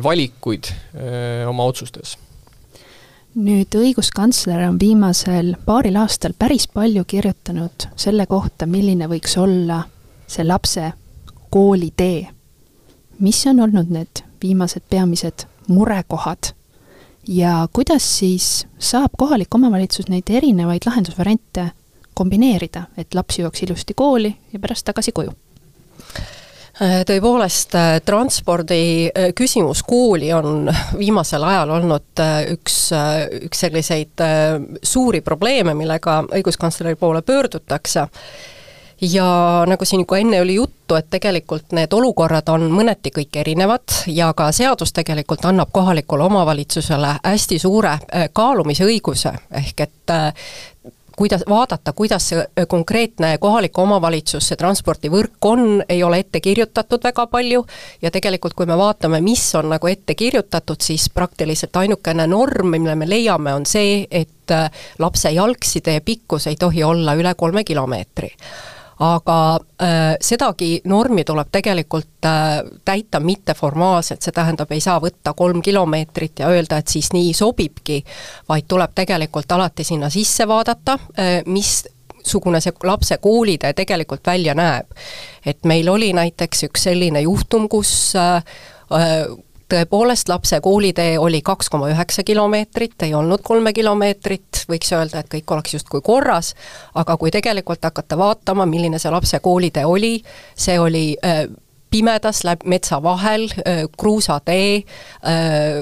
[0.03, 2.17] valikuid äh, oma otsustes
[3.35, 9.83] nüüd õiguskantsler on viimasel paaril aastal päris palju kirjutanud selle kohta, milline võiks olla
[10.27, 10.91] see lapse
[11.51, 12.27] koolitee.
[13.19, 16.53] mis on olnud need viimased peamised murekohad
[17.27, 21.71] ja kuidas siis saab kohalik omavalitsus neid erinevaid lahendusvariante
[22.13, 25.31] kombineerida, et laps jõuaks ilusti kooli ja pärast tagasi koju?
[26.81, 34.23] Tõepoolest, transpordi äh, küsimus kooli on viimasel ajal olnud äh, üks, äh, üks selliseid
[34.83, 38.07] suuri probleeme, millega õiguskantsleri poole pöördutakse.
[39.01, 43.95] Ja nagu siin ka enne oli juttu, et tegelikult need olukorrad on mõneti kõik erinevad
[44.05, 50.51] ja ka seadus tegelikult annab kohalikule omavalitsusele hästi suure äh, kaalumisõiguse, ehk et äh,
[51.17, 57.03] kuidas, vaadata, kuidas see äh, konkreetne kohalik omavalitsus, see transpordivõrk on, ei ole ette kirjutatud
[57.03, 57.65] väga palju.
[58.01, 62.95] Ja tegelikult kui me vaatame, mis on nagu ette kirjutatud, siis praktiliselt ainukene norm, mille
[62.95, 64.55] me leiame, on see, et
[64.99, 68.33] lapse jalgsidee pikkus ei tohi olla üle kolme kilomeetri
[69.01, 69.37] aga
[69.81, 76.43] äh, sedagi normi tuleb tegelikult äh, täita mitteformaalselt, see tähendab, ei saa võtta kolm kilomeetrit
[76.43, 78.03] ja öelda, et siis nii sobibki,
[78.49, 81.79] vaid tuleb tegelikult alati sinna sisse vaadata äh,, mis
[82.21, 84.91] sugune see lapse koolitee tegelikult välja näeb.
[85.45, 88.43] et meil oli näiteks üks selline juhtum, kus äh,
[88.93, 89.25] äh
[89.71, 95.31] tõepoolest, lapse koolitee oli kaks koma üheksa kilomeetrit, ei olnud kolme kilomeetrit, võiks öelda, et
[95.31, 96.53] kõik oleks justkui korras,
[96.95, 100.17] aga kui tegelikult hakata vaatama, milline see lapse koolitee oli,
[100.55, 101.45] see oli äh,
[101.91, 104.83] pimedas, läbi metsa vahel äh,, kruusatee
[105.27, 105.81] äh,,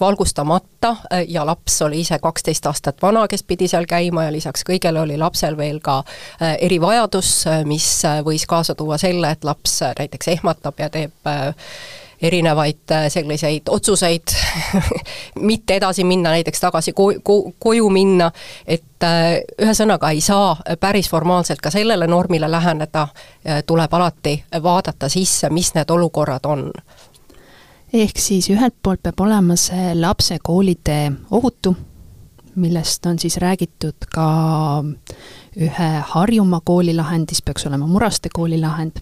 [0.00, 4.64] valgustamata äh, ja laps oli ise kaksteist aastat vana, kes pidi seal käima ja lisaks
[4.68, 7.88] kõigele oli lapsel veel ka äh, erivajadus, äh, mis
[8.24, 11.32] võis kaasa tuua selle, et laps näiteks ehmatab ja teeb
[12.22, 14.34] erinevaid äh, selliseid otsuseid
[15.50, 18.30] mitte edasi minna, näiteks tagasi ko-, ko-, koju minna,
[18.66, 23.08] et äh, ühesõnaga ei saa päris formaalselt ka sellele normile läheneda,
[23.66, 26.68] tuleb alati vaadata sisse, mis need olukorrad on.
[27.92, 31.74] Ehk siis ühelt poolt peab olema see lapse koolitee ohutu,
[32.60, 34.26] millest on siis räägitud ka
[35.58, 39.00] ühe Harjumaa kooli lahendis, peaks olema Muraste kooli lahend,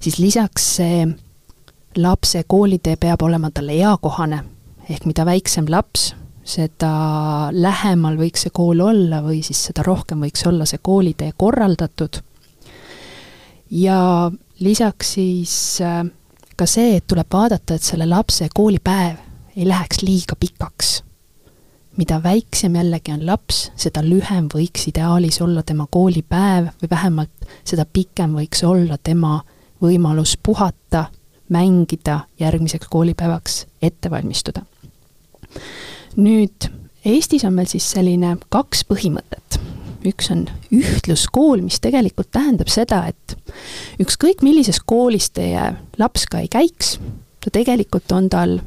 [0.00, 1.06] siis lisaks see
[1.98, 4.42] lapse koolitee peab olema talle eakohane,
[4.90, 6.12] ehk mida väiksem laps,
[6.48, 6.92] seda
[7.52, 12.22] lähemal võiks see kool olla või siis seda rohkem võiks olla see koolitee korraldatud.
[13.70, 14.30] ja
[14.60, 16.04] lisaks siis äh,
[16.56, 19.18] ka see, et tuleb vaadata, et selle lapse koolipäev
[19.56, 21.02] ei läheks liiga pikaks.
[21.98, 27.84] mida väiksem jällegi on laps, seda lühem võiks ideaalis olla tema koolipäev või vähemalt seda
[27.84, 29.40] pikem võiks olla tema
[29.82, 31.08] võimalus puhata,
[31.48, 34.62] mängida, järgmiseks koolipäevaks ette valmistuda.
[36.16, 36.68] nüüd
[37.04, 39.58] Eestis on meil siis selline kaks põhimõtet.
[40.06, 43.36] üks on ühtluskool, mis tegelikult tähendab seda, et
[44.00, 46.98] ükskõik millises koolis teie laps ka ei käiks,
[47.40, 48.58] ta tegelikult on tal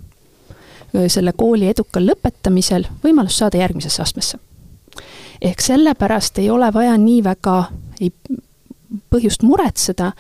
[1.07, 4.37] selle kooli edukal lõpetamisel võimalus saada järgmisesse astmesse.
[5.41, 8.11] ehk sellepärast ei ole vaja nii väga ei,
[9.09, 10.11] põhjust muretseda,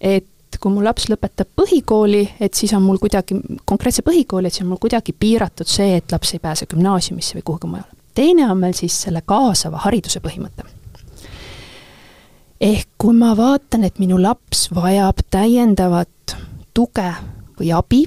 [0.00, 0.26] et
[0.60, 3.36] kui mu laps lõpetab põhikooli, et siis on mul kuidagi,
[3.68, 7.46] konkreetse põhikooli, et siis on mul kuidagi piiratud see, et laps ei pääse gümnaasiumisse või
[7.46, 7.98] kuhugi mujale.
[8.14, 10.64] teine on meil siis selle kaasava hariduse põhimõte.
[12.60, 16.36] ehk kui ma vaatan, et minu laps vajab täiendavat
[16.74, 17.14] tuge
[17.60, 18.04] või abi,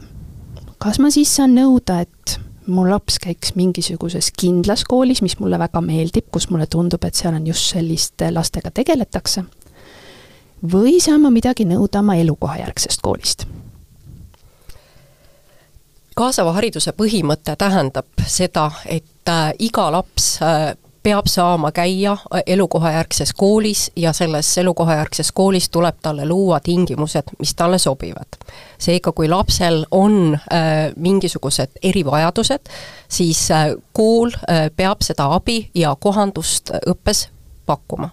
[0.78, 5.82] kas ma siis saan nõuda, et mu laps käiks mingisuguses kindlas koolis, mis mulle väga
[5.82, 9.44] meeldib, kus mulle tundub, et seal on just selliste lastega tegeletakse
[10.72, 13.46] või saan ma midagi nõuda oma elukohajärgsest koolist?
[16.16, 23.34] kaasava hariduse põhimõte tähendab seda, et äh, iga laps äh, peab saama käia äh, elukohajärgses
[23.34, 28.38] koolis ja selles elukohajärgses koolis tuleb talle luua tingimused, mis talle sobivad.
[28.78, 32.70] seega, kui lapsel on äh, mingisugused erivajadused,
[33.10, 37.30] siis äh, kool äh, peab seda abi ja kohandust õppes
[37.66, 38.10] pakkuma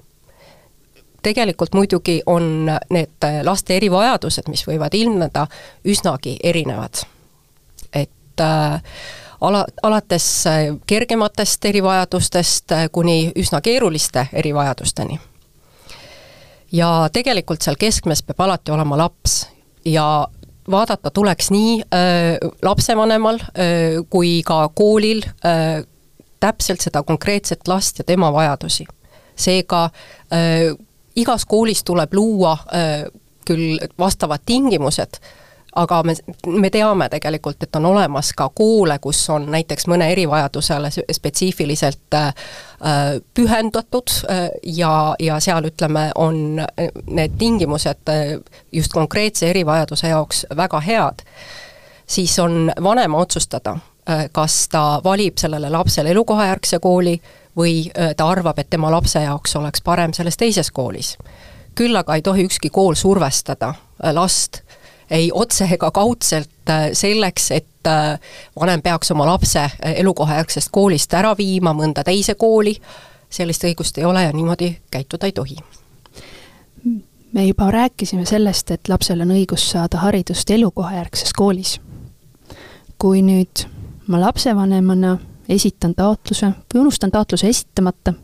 [1.23, 5.47] tegelikult muidugi on need laste erivajadused, mis võivad ilmneda,
[5.85, 7.05] üsnagi erinevad.
[7.93, 8.83] et äh,
[9.41, 15.21] ala, alates äh, kergematest erivajadustest äh, kuni üsna keeruliste erivajadusteni.
[16.73, 19.49] ja tegelikult seal keskmes peab alati olema laps
[19.85, 20.27] ja
[20.71, 25.85] vaadata tuleks nii äh, lapsevanemal äh, kui ka koolil äh,
[26.41, 28.87] täpselt seda konkreetset last ja tema vajadusi.
[29.37, 30.77] seega äh,
[31.17, 33.05] igas koolis tuleb luua äh,
[33.47, 35.21] küll vastavad tingimused,
[35.75, 36.15] aga me,
[36.47, 42.33] me teame tegelikult, et on olemas ka koole, kus on näiteks mõne erivajadusele spetsiifiliselt äh,
[43.35, 46.63] pühendatud äh, ja, ja seal ütleme, on
[47.07, 48.15] need tingimused
[48.73, 51.27] just konkreetse erivajaduse jaoks väga head,
[52.07, 53.79] siis on vanema otsustada,
[54.33, 57.21] kas ta valib sellele lapsele elukohajärgse kooli
[57.57, 61.17] või ta arvab, et tema lapse jaoks oleks parem selles teises koolis.
[61.75, 63.75] küll aga ei tohi ükski kool survestada
[64.13, 64.63] last
[65.11, 67.91] ei otse ega kaudselt selleks, et
[68.61, 72.77] vanem peaks oma lapse elukohajärgsest koolist ära viima mõnda teise kooli,
[73.31, 75.57] sellist õigust ei ole ja niimoodi käituda ei tohi.
[77.33, 81.81] me juba rääkisime sellest, et lapsel on õigus saada haridust elukohajärgses koolis.
[82.99, 83.67] kui nüüd
[84.07, 85.19] ma lapsevanemana
[85.51, 88.15] esitan taotluse või unustan taotluse esitamata,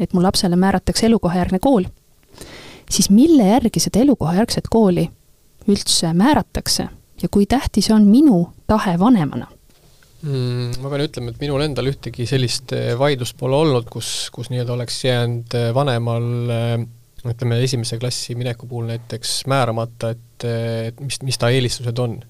[0.00, 1.88] et mu lapsele määratakse elukohajärgne kool,
[2.90, 5.08] siis mille järgi seda elukohajärgset kooli
[5.66, 6.88] üldse määratakse
[7.22, 9.48] ja kui tähtis on minu tahe vanemana
[10.22, 10.76] mm,?
[10.82, 14.76] Ma pean ütlema, et minul endal ühtegi sellist eh, vaidlust pole olnud, kus, kus nii-öelda
[14.76, 16.74] oleks jäänud eh, vanemal eh,
[17.26, 20.46] ütleme, esimese klassi mineku puhul näiteks määramata, et,
[20.92, 22.20] et mis, mis ta eelistused on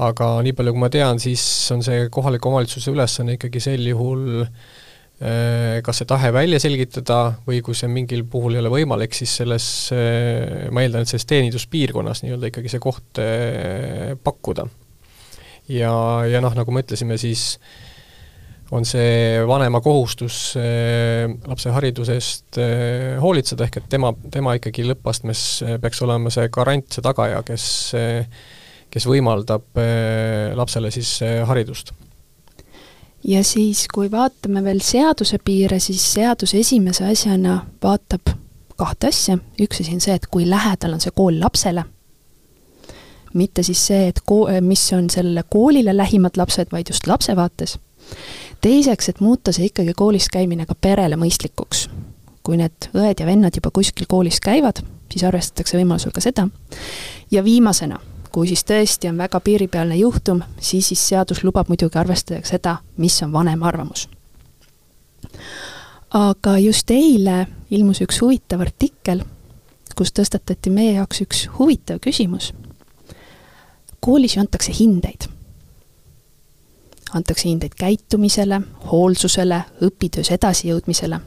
[0.00, 1.42] aga nii palju, kui ma tean, siis
[1.74, 7.60] on see kohaliku omavalitsuse ülesanne ikkagi sel juhul äh, kas see tahe välja selgitada või
[7.64, 12.24] kui see mingil puhul ei ole võimalik, siis selles, äh, ma eeldan, et selles teeninduspiirkonnas
[12.24, 14.66] nii-öelda ikkagi see koht äh, pakkuda.
[15.68, 15.94] ja,
[16.30, 17.58] ja noh, nagu me ütlesime, siis
[18.72, 22.56] on see vanema kohustus lapse hariduse eest
[23.20, 25.42] hoolitseda, ehk et tema, tema ikkagi lõppastmes
[25.82, 27.66] peaks olema see garant, see tagaja, kes
[28.92, 31.92] kes võimaldab eh, lapsele siis eh, haridust.
[33.24, 38.34] ja siis, kui vaatame veel seaduse piire, siis seadus esimese asjana vaatab
[38.76, 41.84] kahte asja, üks asi on see, et kui lähedal on see kool lapsele,
[43.38, 47.78] mitte siis see, et ko-, mis on sellele koolile lähimad lapsed, vaid just lapse vaates.
[48.60, 51.88] teiseks, et muuta see ikkagi koolis käimine ka perele mõistlikuks.
[52.42, 54.82] kui need õed ja vennad juba kuskil koolis käivad,
[55.12, 56.48] siis arvestatakse võimalusel ka seda.
[57.30, 58.00] ja viimasena
[58.32, 63.22] kui siis tõesti on väga piiripealne juhtum, siis, siis seadus lubab muidugi arvestada seda, mis
[63.22, 64.08] on vanema arvamus.
[66.10, 69.22] aga just eile ilmus üks huvitav artikkel,
[69.96, 72.52] kus tõstatati meie jaoks üks huvitav küsimus.
[74.00, 75.28] koolis ju antakse hindeid.
[77.14, 78.60] antakse hindeid käitumisele,
[78.92, 81.20] hoolsusele, õpitöös edasijõudmisele.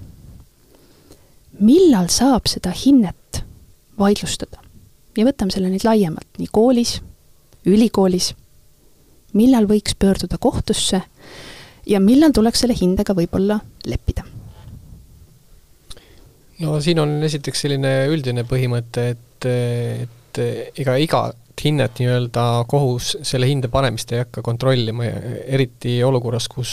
[1.60, 3.46] millal saab seda hinnet
[4.00, 4.65] vaidlustada?
[5.18, 6.98] Ja võtame selle nüüd laiemalt, nii koolis,
[7.70, 8.34] ülikoolis,
[9.36, 11.02] millal võiks pöörduda kohtusse
[11.90, 14.26] ja millal tuleks selle hindega võib-olla leppida?
[16.64, 20.40] no siin on esiteks selline üldine põhimõte, et, et
[20.80, 25.08] ega igat hinnet nii-öelda kohus selle hinde panemist ei hakka kontrollima,
[25.48, 26.72] eriti olukorras, kus,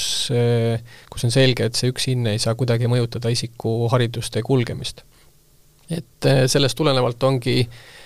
[1.10, 5.04] kus on selge, et see üks hinne ei saa kuidagi mõjutada isiku haridust ja kulgemist.
[5.92, 8.02] et sellest tulenevalt ongi Äh,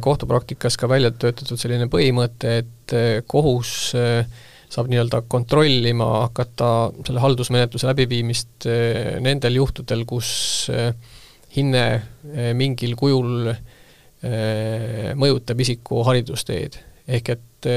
[0.00, 4.26] kohtupraktikas ka välja töötatud selline põhimõte, et äh, kohus äh,
[4.68, 6.68] saab nii-öelda kontrollima hakata
[7.06, 8.66] selle haldusmenetluse läbiviimist
[9.22, 10.66] nendel juhtudel, kus
[11.54, 11.84] hinne
[12.58, 13.52] mingil kujul
[15.20, 16.80] mõjutab isiku haridusteed.
[17.06, 17.68] ehk et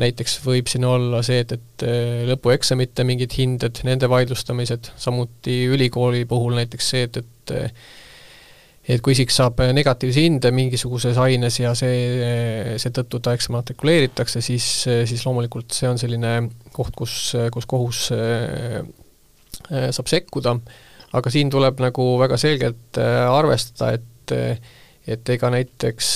[0.00, 1.84] näiteks võib siin olla see, et, et
[2.30, 7.54] lõpueksamite mingid hinded, nende vaidlustamised, samuti ülikooli puhul näiteks see, et, et
[8.88, 14.66] et kui isik saab negatiivse hinde mingisuguses aines ja see, seetõttu ta eksmatrikuleeritakse, siis,
[15.08, 16.32] siis loomulikult see on selline
[16.74, 17.16] koht, kus,
[17.54, 18.80] kus kohus äh,
[19.70, 20.56] saab sekkuda,
[21.14, 24.08] aga siin tuleb nagu väga selgelt äh, arvestada, et
[25.02, 26.08] et ega näiteks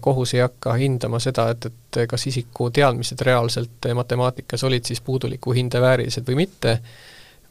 [0.00, 5.50] kohus ei hakka hindama seda, et, et kas isiku teadmised reaalselt matemaatikas olid siis puuduliku
[5.56, 6.76] hinde väärilised või mitte,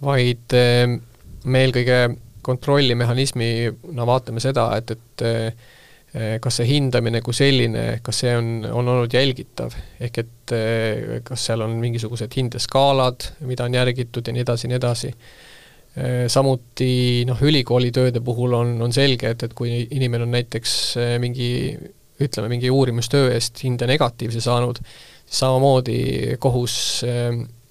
[0.01, 0.95] vaid äh,
[1.43, 1.99] me eelkõige
[2.46, 8.94] kontrollimehhanismina vaatame seda, et, et eh, kas see hindamine kui selline, kas see on, on
[8.96, 14.46] olnud jälgitav, ehk et eh, kas seal on mingisugused hindeskaalad, mida on järgitud ja nii
[14.48, 15.14] edasi ja nii edasi.
[16.00, 16.92] Eh, samuti
[17.30, 20.76] noh, ülikoolitööde puhul on, on selge, et, et kui inimene on näiteks
[21.22, 21.50] mingi
[22.20, 24.82] ütleme, mingi uurimustöö eest hinde negatiivse saanud,
[25.30, 26.76] samamoodi kohus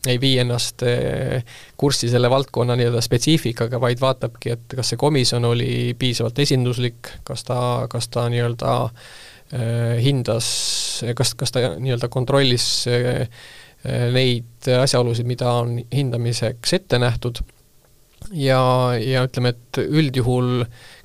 [0.06, 1.42] ei vii ennast eh,
[1.76, 7.42] kurssi selle valdkonna nii-öelda spetsiifikaga, vaid vaatabki, et kas see komisjon oli piisavalt esinduslik, kas
[7.48, 10.50] ta, kas ta nii-öelda eh, hindas,
[11.18, 13.26] kas, kas ta nii-öelda kontrollis eh,
[14.14, 17.42] neid asjaolusid, mida on hindamiseks ette nähtud.
[18.34, 18.60] Ja,
[18.98, 20.64] ja ütleme, et üldjuhul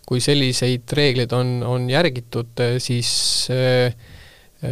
[0.10, 3.12] kui selliseid reegleid on, on järgitud, siis
[3.54, 3.94] äh,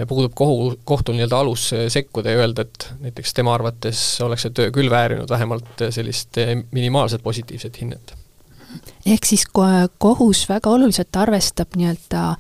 [0.08, 4.56] puudub kohu, kohtul nii-öelda alus eh, sekkuda ja öelda, et näiteks tema arvates oleks see
[4.56, 6.40] töö küll väärinud vähemalt eh, sellist
[6.72, 8.14] minimaalset positiivset hinnet.
[9.06, 9.46] ehk siis
[9.98, 12.36] kohus väga oluliselt arvestab nii-öelda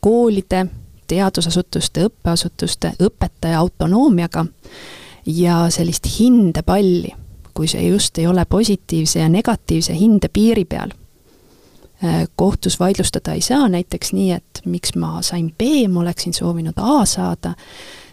[0.00, 0.66] koolide,
[1.06, 4.46] teadusasutuste, õppeasutuste, õpetaja autonoomiaga
[5.26, 7.12] ja sellist hindepalli,
[7.54, 10.92] kui see just ei ole positiivse ja negatiivse hinde piiri peal
[12.36, 17.04] kohtus vaidlustada ei saa, näiteks nii, et miks ma sain B, ma oleksin soovinud A
[17.06, 17.54] saada,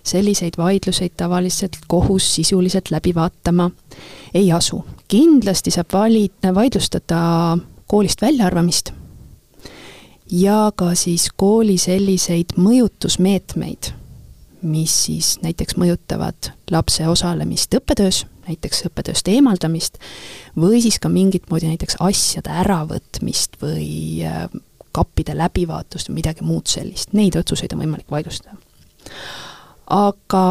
[0.04, 3.72] selliseid vaidluseid tavaliselt kohus sisuliselt läbi vaatama
[4.34, 4.86] ei asu.
[5.08, 7.58] kindlasti saab valida, vaidlustada
[7.88, 8.92] koolist väljaarvamist
[10.32, 13.92] ja ka siis kooli selliseid mõjutusmeetmeid,
[14.62, 19.98] mis siis näiteks mõjutavad lapse osalemist õppetöös näiteks õppetööst eemaldamist,
[20.60, 23.90] või siis ka mingit moodi näiteks asjade äravõtmist või
[24.28, 24.46] äh,
[24.92, 28.58] kappide läbivaatust või midagi muud sellist, neid otsuseid on võimalik vaidlustada.
[29.92, 30.44] aga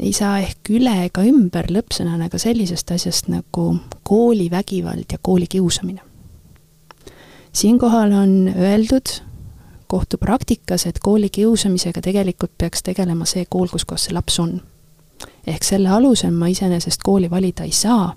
[0.00, 6.00] ei saa ehk üle ega ümber lõppsõnana ka sellisest asjast nagu koolivägivald ja koolikiusamine.
[7.52, 9.20] siinkohal on öeldud
[9.86, 14.60] kohtupraktikas, et koolikiusamisega tegelikult peaks tegelema see kool, kus kohas see laps on
[15.46, 18.14] ehk selle alusel ma iseenesest kooli valida ei saa,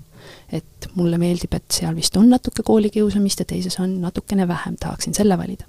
[0.52, 5.14] et mulle meeldib, et seal vist on natuke koolikiusamist ja teises on natukene vähem, tahaksin
[5.14, 5.64] selle valida.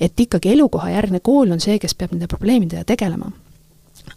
[0.00, 3.30] et ikkagi elukohajärgne kool on see, kes peab nende probleemidega tegelema.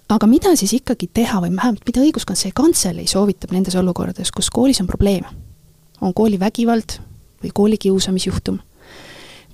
[0.09, 4.81] aga mida siis ikkagi teha või vähemalt mida õiguskantsleri kantselei soovitab nendes olukordades, kus koolis
[4.81, 5.27] on probleeme?
[6.01, 6.99] on koolivägivald
[7.43, 8.59] või koolikiusamisjuhtum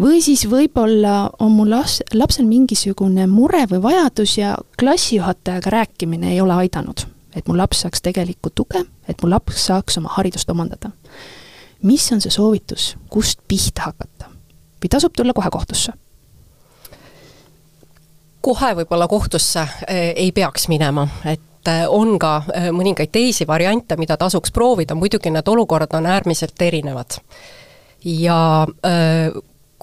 [0.02, 6.42] või siis võib-olla on mul las-, lapsel mingisugune mure või vajadus ja klassijuhatajaga rääkimine ei
[6.42, 7.08] ole aidanud.
[7.36, 10.92] et mu laps saaks tegelikku tuge, et mu laps saaks oma haridust omandada.
[11.82, 14.30] mis on see soovitus, kust pihta hakata?
[14.84, 15.94] või tasub tulla kohe kohtusse?
[18.44, 23.98] kohe võib-olla kohtusse eh, ei peaks minema, et eh, on ka eh, mõningaid teisi variante,
[23.98, 27.20] mida tasuks proovida, muidugi need olukorrad on äärmiselt erinevad.
[28.04, 28.68] ja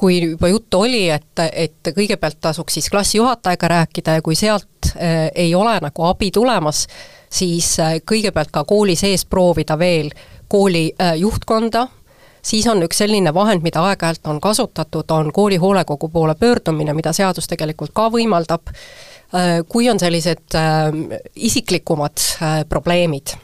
[0.01, 5.29] kui juba juttu oli, et, et kõigepealt tasuks siis klassijuhatajaga rääkida ja kui sealt äh,
[5.35, 6.87] ei ole nagu abi tulemas,
[7.29, 10.09] siis äh, kõigepealt ka kooli sees proovida veel
[10.51, 11.85] kooli juhtkonda,
[12.43, 17.13] siis on üks selline vahend, mida aeg-ajalt on kasutatud, on kooli hoolekogu poole pöördumine, mida
[17.15, 18.73] seadus tegelikult ka võimaldab,
[19.71, 20.59] kui on sellised
[21.37, 22.27] isiklikumad
[22.69, 23.37] probleemid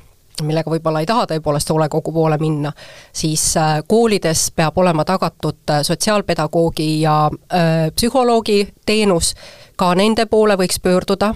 [0.42, 2.72] millega võib-olla ei taha tõepoolest hoolekogu poole minna,
[3.12, 9.34] siis äh, koolides peab olema tagatud äh, sotsiaalpedagoogi ja öö, äh, psühholoogi teenus,
[9.76, 11.34] ka nende poole võiks pöörduda,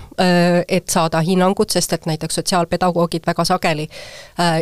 [0.68, 3.84] et saada hinnangut, sest et näiteks sotsiaalpedagoogid väga sageli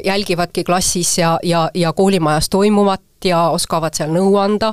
[0.05, 4.73] jälgivadki klassis ja, ja, ja koolimajas toimuvat ja oskavad seal nõu anda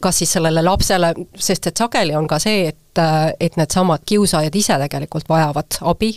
[0.00, 4.54] kas siis sellele lapsele, sest et sageli on ka see, et, äh, et needsamad kiusajad
[4.54, 6.12] ise tegelikult vajavad abi,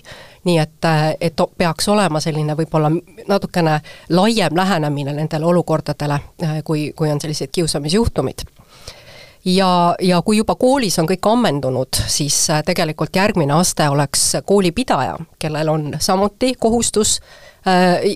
[0.46, 2.92] nii et, äh, et peaks olema selline võib-olla
[3.28, 6.20] natukene laiem lähenemine nendele olukordadele,
[6.64, 8.46] kui, kui on sellised kiusamisjuhtumid.
[9.46, 15.70] Ja, ja kui juba koolis on kõik ammendunud, siis tegelikult järgmine aste oleks koolipidaja, kellel
[15.70, 17.47] on samuti kohustus äh, Äh,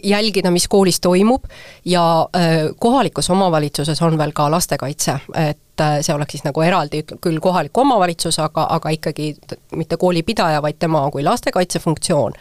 [0.03, 1.43] jälgida, mis koolis toimub
[1.85, 7.03] ja äh, kohalikus omavalitsuses on veel ka lastekaitse, et äh, see oleks siis nagu eraldi
[7.21, 9.33] küll kohalik omavalitsus, aga, aga ikkagi
[9.75, 12.37] mitte koolipidaja, vaid tema kui lastekaitse funktsioon.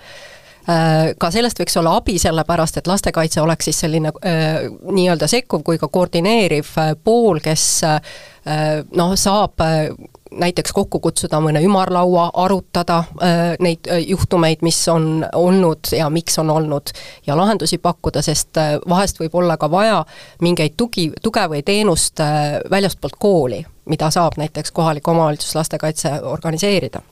[1.19, 5.81] Ka sellest võiks olla abi, sellepärast et lastekaitse oleks siis selline äh, nii-öelda sekkuv kui
[5.81, 6.69] ka koordineeriv
[7.03, 9.89] pool, kes äh, noh, saab äh,
[10.31, 16.39] näiteks kokku kutsuda mõne ümarlaua, arutada äh, neid äh, juhtumeid, mis on olnud ja miks
[16.39, 16.93] on olnud,
[17.27, 20.05] ja lahendusi pakkuda, sest äh, vahest võib olla ka vaja
[20.43, 27.03] mingeid tugi, tuge või teenust äh, väljastpoolt kooli, mida saab näiteks kohalik omavalitsus lastekaitse organiseerida.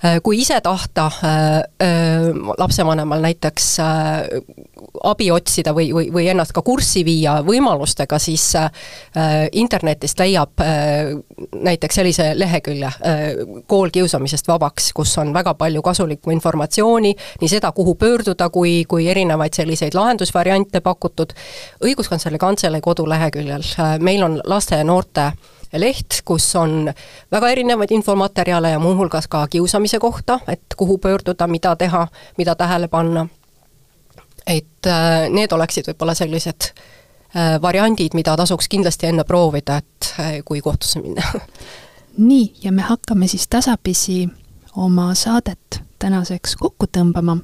[0.00, 3.76] Äh, kui ise tahta äh, äh, lapsevanemal näiteks
[5.04, 8.52] abi otsida või, või, või ennast ka kurssi viia võimalustega, siis
[9.52, 10.60] internetist leiab
[11.54, 12.90] näiteks sellise lehekülje
[13.66, 19.08] Kool kiusamisest vabaks, kus on väga palju kasulikku informatsiooni, nii seda, kuhu pöörduda, kui, kui
[19.08, 21.32] erinevaid selliseid lahendusvariante pakutud,
[21.84, 23.64] õiguskantsleri kantselei koduleheküljel
[24.00, 25.32] meil on laste ja noorte
[25.78, 26.90] leht, kus on
[27.32, 32.06] väga erinevaid infomaterjale ja muuhulgas ka kiusamise kohta, et kuhu pöörduda, mida teha,
[32.38, 33.28] mida tähele panna.
[34.50, 40.38] Et äh, need oleksid võib-olla sellised äh, variandid, mida tasuks kindlasti enne proovida, et äh,
[40.46, 41.24] kui kohtusse minna
[42.30, 44.24] nii, ja me hakkame siis tasapisi
[44.80, 47.36] oma saadet tänaseks kokku tõmbama.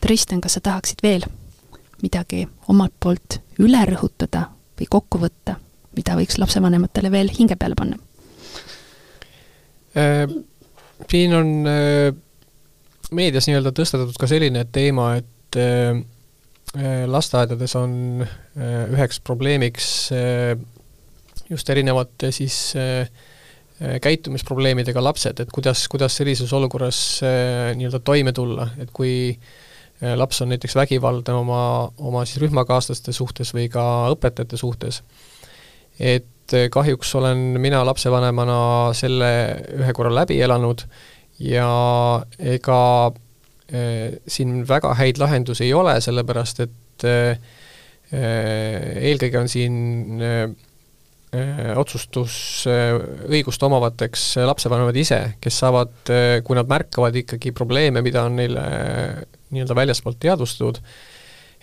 [0.00, 1.24] Tristan, kas sa tahaksid veel
[2.02, 5.60] midagi omalt poolt üle rõhutada või kokku võtta?
[5.96, 7.96] mida võiks lapsevanematele veel hinge peale panna?
[11.08, 11.52] Siin on
[13.16, 15.56] meedias nii-öelda tõstatatud ka selline teema, et
[17.06, 18.24] lasteaedades on
[18.92, 19.86] üheks probleemiks
[21.50, 22.74] just erinevate siis
[23.76, 26.98] käitumisprobleemidega lapsed, et kuidas, kuidas sellises olukorras
[27.76, 29.36] nii-öelda toime tulla, et kui
[30.16, 31.60] laps on näiteks vägivaldne oma,
[31.98, 35.02] oma siis rühmakaaslaste suhtes või ka õpetajate suhtes,
[36.00, 38.58] et kahjuks olen mina lapsevanemana
[38.94, 39.30] selle
[39.76, 40.84] ühe korra läbi elanud
[41.42, 41.68] ja
[42.38, 42.80] ega
[43.66, 47.38] siin väga häid lahendusi ei ole, sellepärast et eh,
[48.14, 49.76] eelkõige on siin
[51.76, 56.12] otsustusõigust omavateks lapsevanemad ise, kes saavad,
[56.46, 58.62] kui nad märkavad ikkagi probleeme, mida on neile
[59.50, 60.80] nii-öelda väljaspoolt teadvustatud,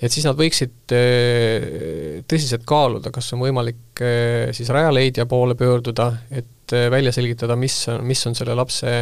[0.04, 6.10] et siis nad võiksid äh, tõsiselt kaaluda, kas on võimalik äh, siis Rajaleidja poole pöörduda,
[6.32, 8.94] et äh, välja selgitada, mis on, mis on selle lapse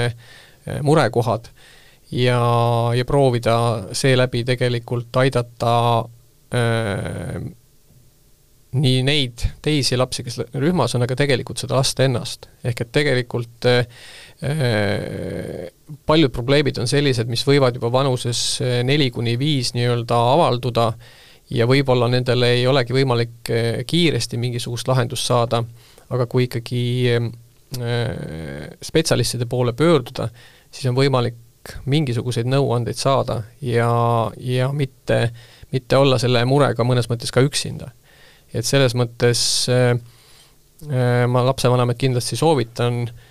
[0.85, 1.47] murekohad
[2.11, 2.41] ja,
[2.95, 3.57] ja proovida
[3.95, 5.73] seeläbi tegelikult aidata
[6.53, 7.41] äh,
[8.71, 12.47] nii neid teisi lapsi, kes rühmas on, aga tegelikult seda last ennast.
[12.63, 13.85] ehk et tegelikult äh,
[16.07, 20.93] paljud probleemid on sellised, mis võivad juba vanuses neli kuni viis nii-öelda avalduda
[21.51, 23.51] ja võib-olla nendele ei olegi võimalik
[23.87, 25.61] kiiresti mingisugust lahendust saada,
[26.09, 26.83] aga kui ikkagi
[28.81, 30.29] spetsialistide poole pöörduda,
[30.71, 31.37] siis on võimalik
[31.85, 33.91] mingisuguseid nõuandeid saada ja,
[34.37, 35.31] ja mitte,
[35.71, 37.91] mitte olla selle murega mõnes mõttes ka üksinda.
[38.53, 39.95] et selles mõttes äh,
[41.27, 43.27] ma lapsevanemaid kindlasti soovitan äh,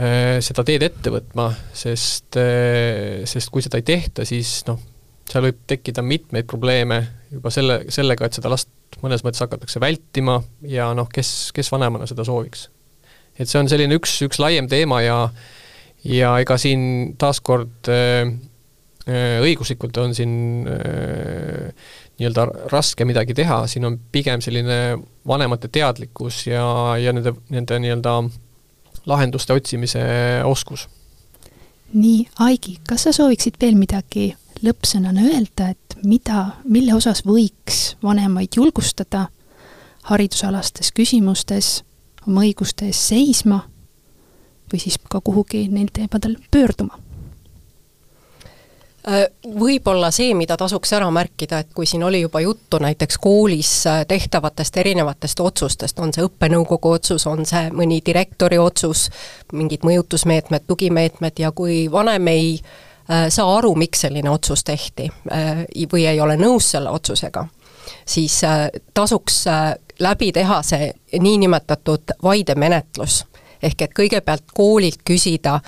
[0.00, 4.78] Äh, seda teed ette võtma, sest, äh, sest kui seda ei tehta, siis noh,
[5.28, 8.70] seal võib tekkida mitmeid probleeme juba selle, sellega, et seda last
[9.04, 12.70] mõnes mõttes hakatakse vältima ja noh, kes, kes vanemana seda sooviks.
[13.36, 15.18] et see on selline üks, üks laiem teema ja
[16.04, 18.32] ja ega siin taaskord äh,
[19.06, 21.72] äh õiguslikult on siin äh,
[22.18, 26.64] nii-öelda raske midagi teha, siin on pigem selline vanemate teadlikkus ja,
[27.00, 28.16] ja nende, nende nii-öelda
[29.06, 30.02] lahenduste otsimise
[30.44, 30.88] oskus.
[31.92, 34.32] nii, Aigi, kas sa sooviksid veel midagi
[34.62, 39.26] lõppsõnana öelda, et mida, mille osas võiks vanemaid julgustada
[40.08, 41.82] haridusalastes küsimustes
[42.26, 43.62] oma õiguste eest seisma
[44.72, 46.98] või siis ka kuhugi neil teemadel pöörduma
[49.08, 49.24] Äh,
[49.58, 54.04] võib-olla see, mida tasuks ära märkida, et kui siin oli juba juttu näiteks koolis äh,
[54.06, 59.08] tehtavatest erinevatest otsustest, on see õppenõukogu otsus, on see mõni direktori otsus,
[59.58, 66.06] mingid mõjutusmeetmed, tugimeetmed ja kui vanem ei äh, saa aru, miks selline otsus tehti või
[66.06, 67.42] ei ole nõus selle otsusega,
[68.06, 68.38] siis
[68.94, 69.42] tasuks
[69.98, 73.24] läbi teha see niinimetatud vaidemenetlus.
[73.62, 75.60] Ehk et kõigepealt koolilt küsida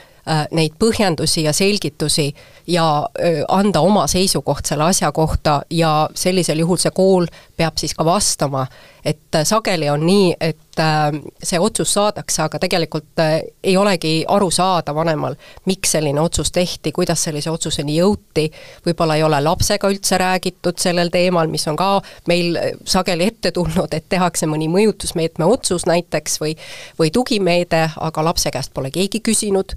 [0.56, 2.30] neid põhjendusi ja selgitusi
[2.66, 3.08] ja
[3.48, 8.66] anda oma seisukoht selle asja kohta ja sellisel juhul see kool peab siis ka vastama.
[9.04, 11.12] et äh, sageli on nii, et äh,
[11.42, 15.34] see otsus saadakse, aga tegelikult äh, ei olegi aru saada vanemal,
[15.68, 18.46] miks selline otsus tehti, kuidas sellise otsuseni jõuti,
[18.86, 21.90] võib-olla ei ole lapsega üldse räägitud sellel teemal, mis on ka
[22.32, 26.56] meil sageli ette tulnud, et tehakse mõni mõjutusmeetme otsus näiteks või
[26.98, 29.76] või tugimeede, aga lapse käest pole keegi küsinud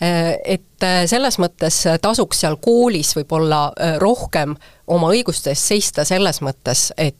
[0.00, 4.54] et äh, selles mõttes tasuks seal koolis võib-olla äh, rohkem
[4.86, 7.16] oma õiguste eest seista selles mõttes, et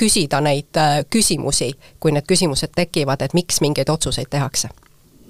[0.00, 0.78] küsida neid
[1.12, 4.70] küsimusi, kui need küsimused tekivad, et miks mingeid otsuseid tehakse.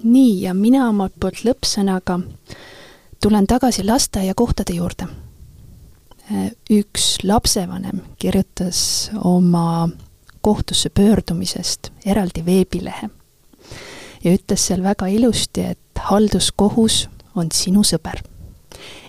[0.03, 2.19] nii, ja mina omalt poolt lõppsõnaga
[3.23, 5.07] tulen tagasi lasteaiakohtade juurde.
[6.71, 9.89] üks lapsevanem kirjutas oma
[10.41, 13.09] kohtusse pöördumisest eraldi veebilehe
[14.23, 18.21] ja ütles seal väga ilusti, et halduskohus on sinu sõber.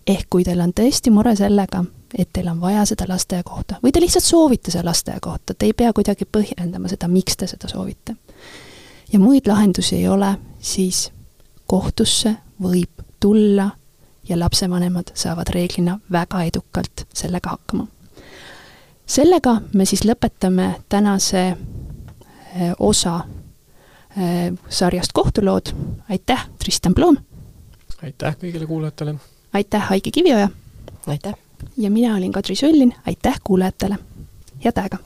[0.06, 1.84] ehk kui teil on tõesti mure sellega,
[2.18, 5.92] et teil on vaja seda lasteaiakohta või te lihtsalt soovite seda lasteaiakohta, te ei pea
[5.92, 8.16] kuidagi põhjendama seda, miks te seda soovite.
[9.12, 11.10] ja muid lahendusi ei ole, siis
[11.66, 13.70] kohtusse võib tulla
[14.28, 17.86] ja lapsevanemad saavad reeglina väga edukalt sellega hakkama.
[19.06, 23.20] sellega me siis lõpetame tänase eh, osa
[24.68, 25.66] sarjast Kohtulood,
[26.10, 27.16] aitäh, Tristan Blom!
[28.02, 29.14] aitäh kõigile kuulajatele!
[29.52, 30.48] aitäh, Haigi Kivioja!
[31.06, 31.34] aitäh!
[31.76, 33.98] ja mina olin Kadri Sullin, aitäh kuulajatele!
[34.64, 34.98] head aega!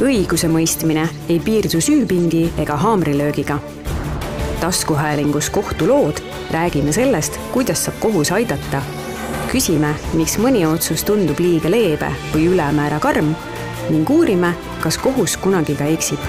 [0.00, 3.58] õigusemõistmine ei piirdu süüpingi ega haamrilöögiga.
[4.60, 6.20] taskuhäälingus Kohtulood
[6.50, 8.82] räägime sellest, kuidas saab kohus aidata.
[9.52, 13.34] küsime, miks mõni otsus tundub liiga leebe või ülemäära karm
[13.90, 16.20] ning uurime, kas kohus kunagi ka eksib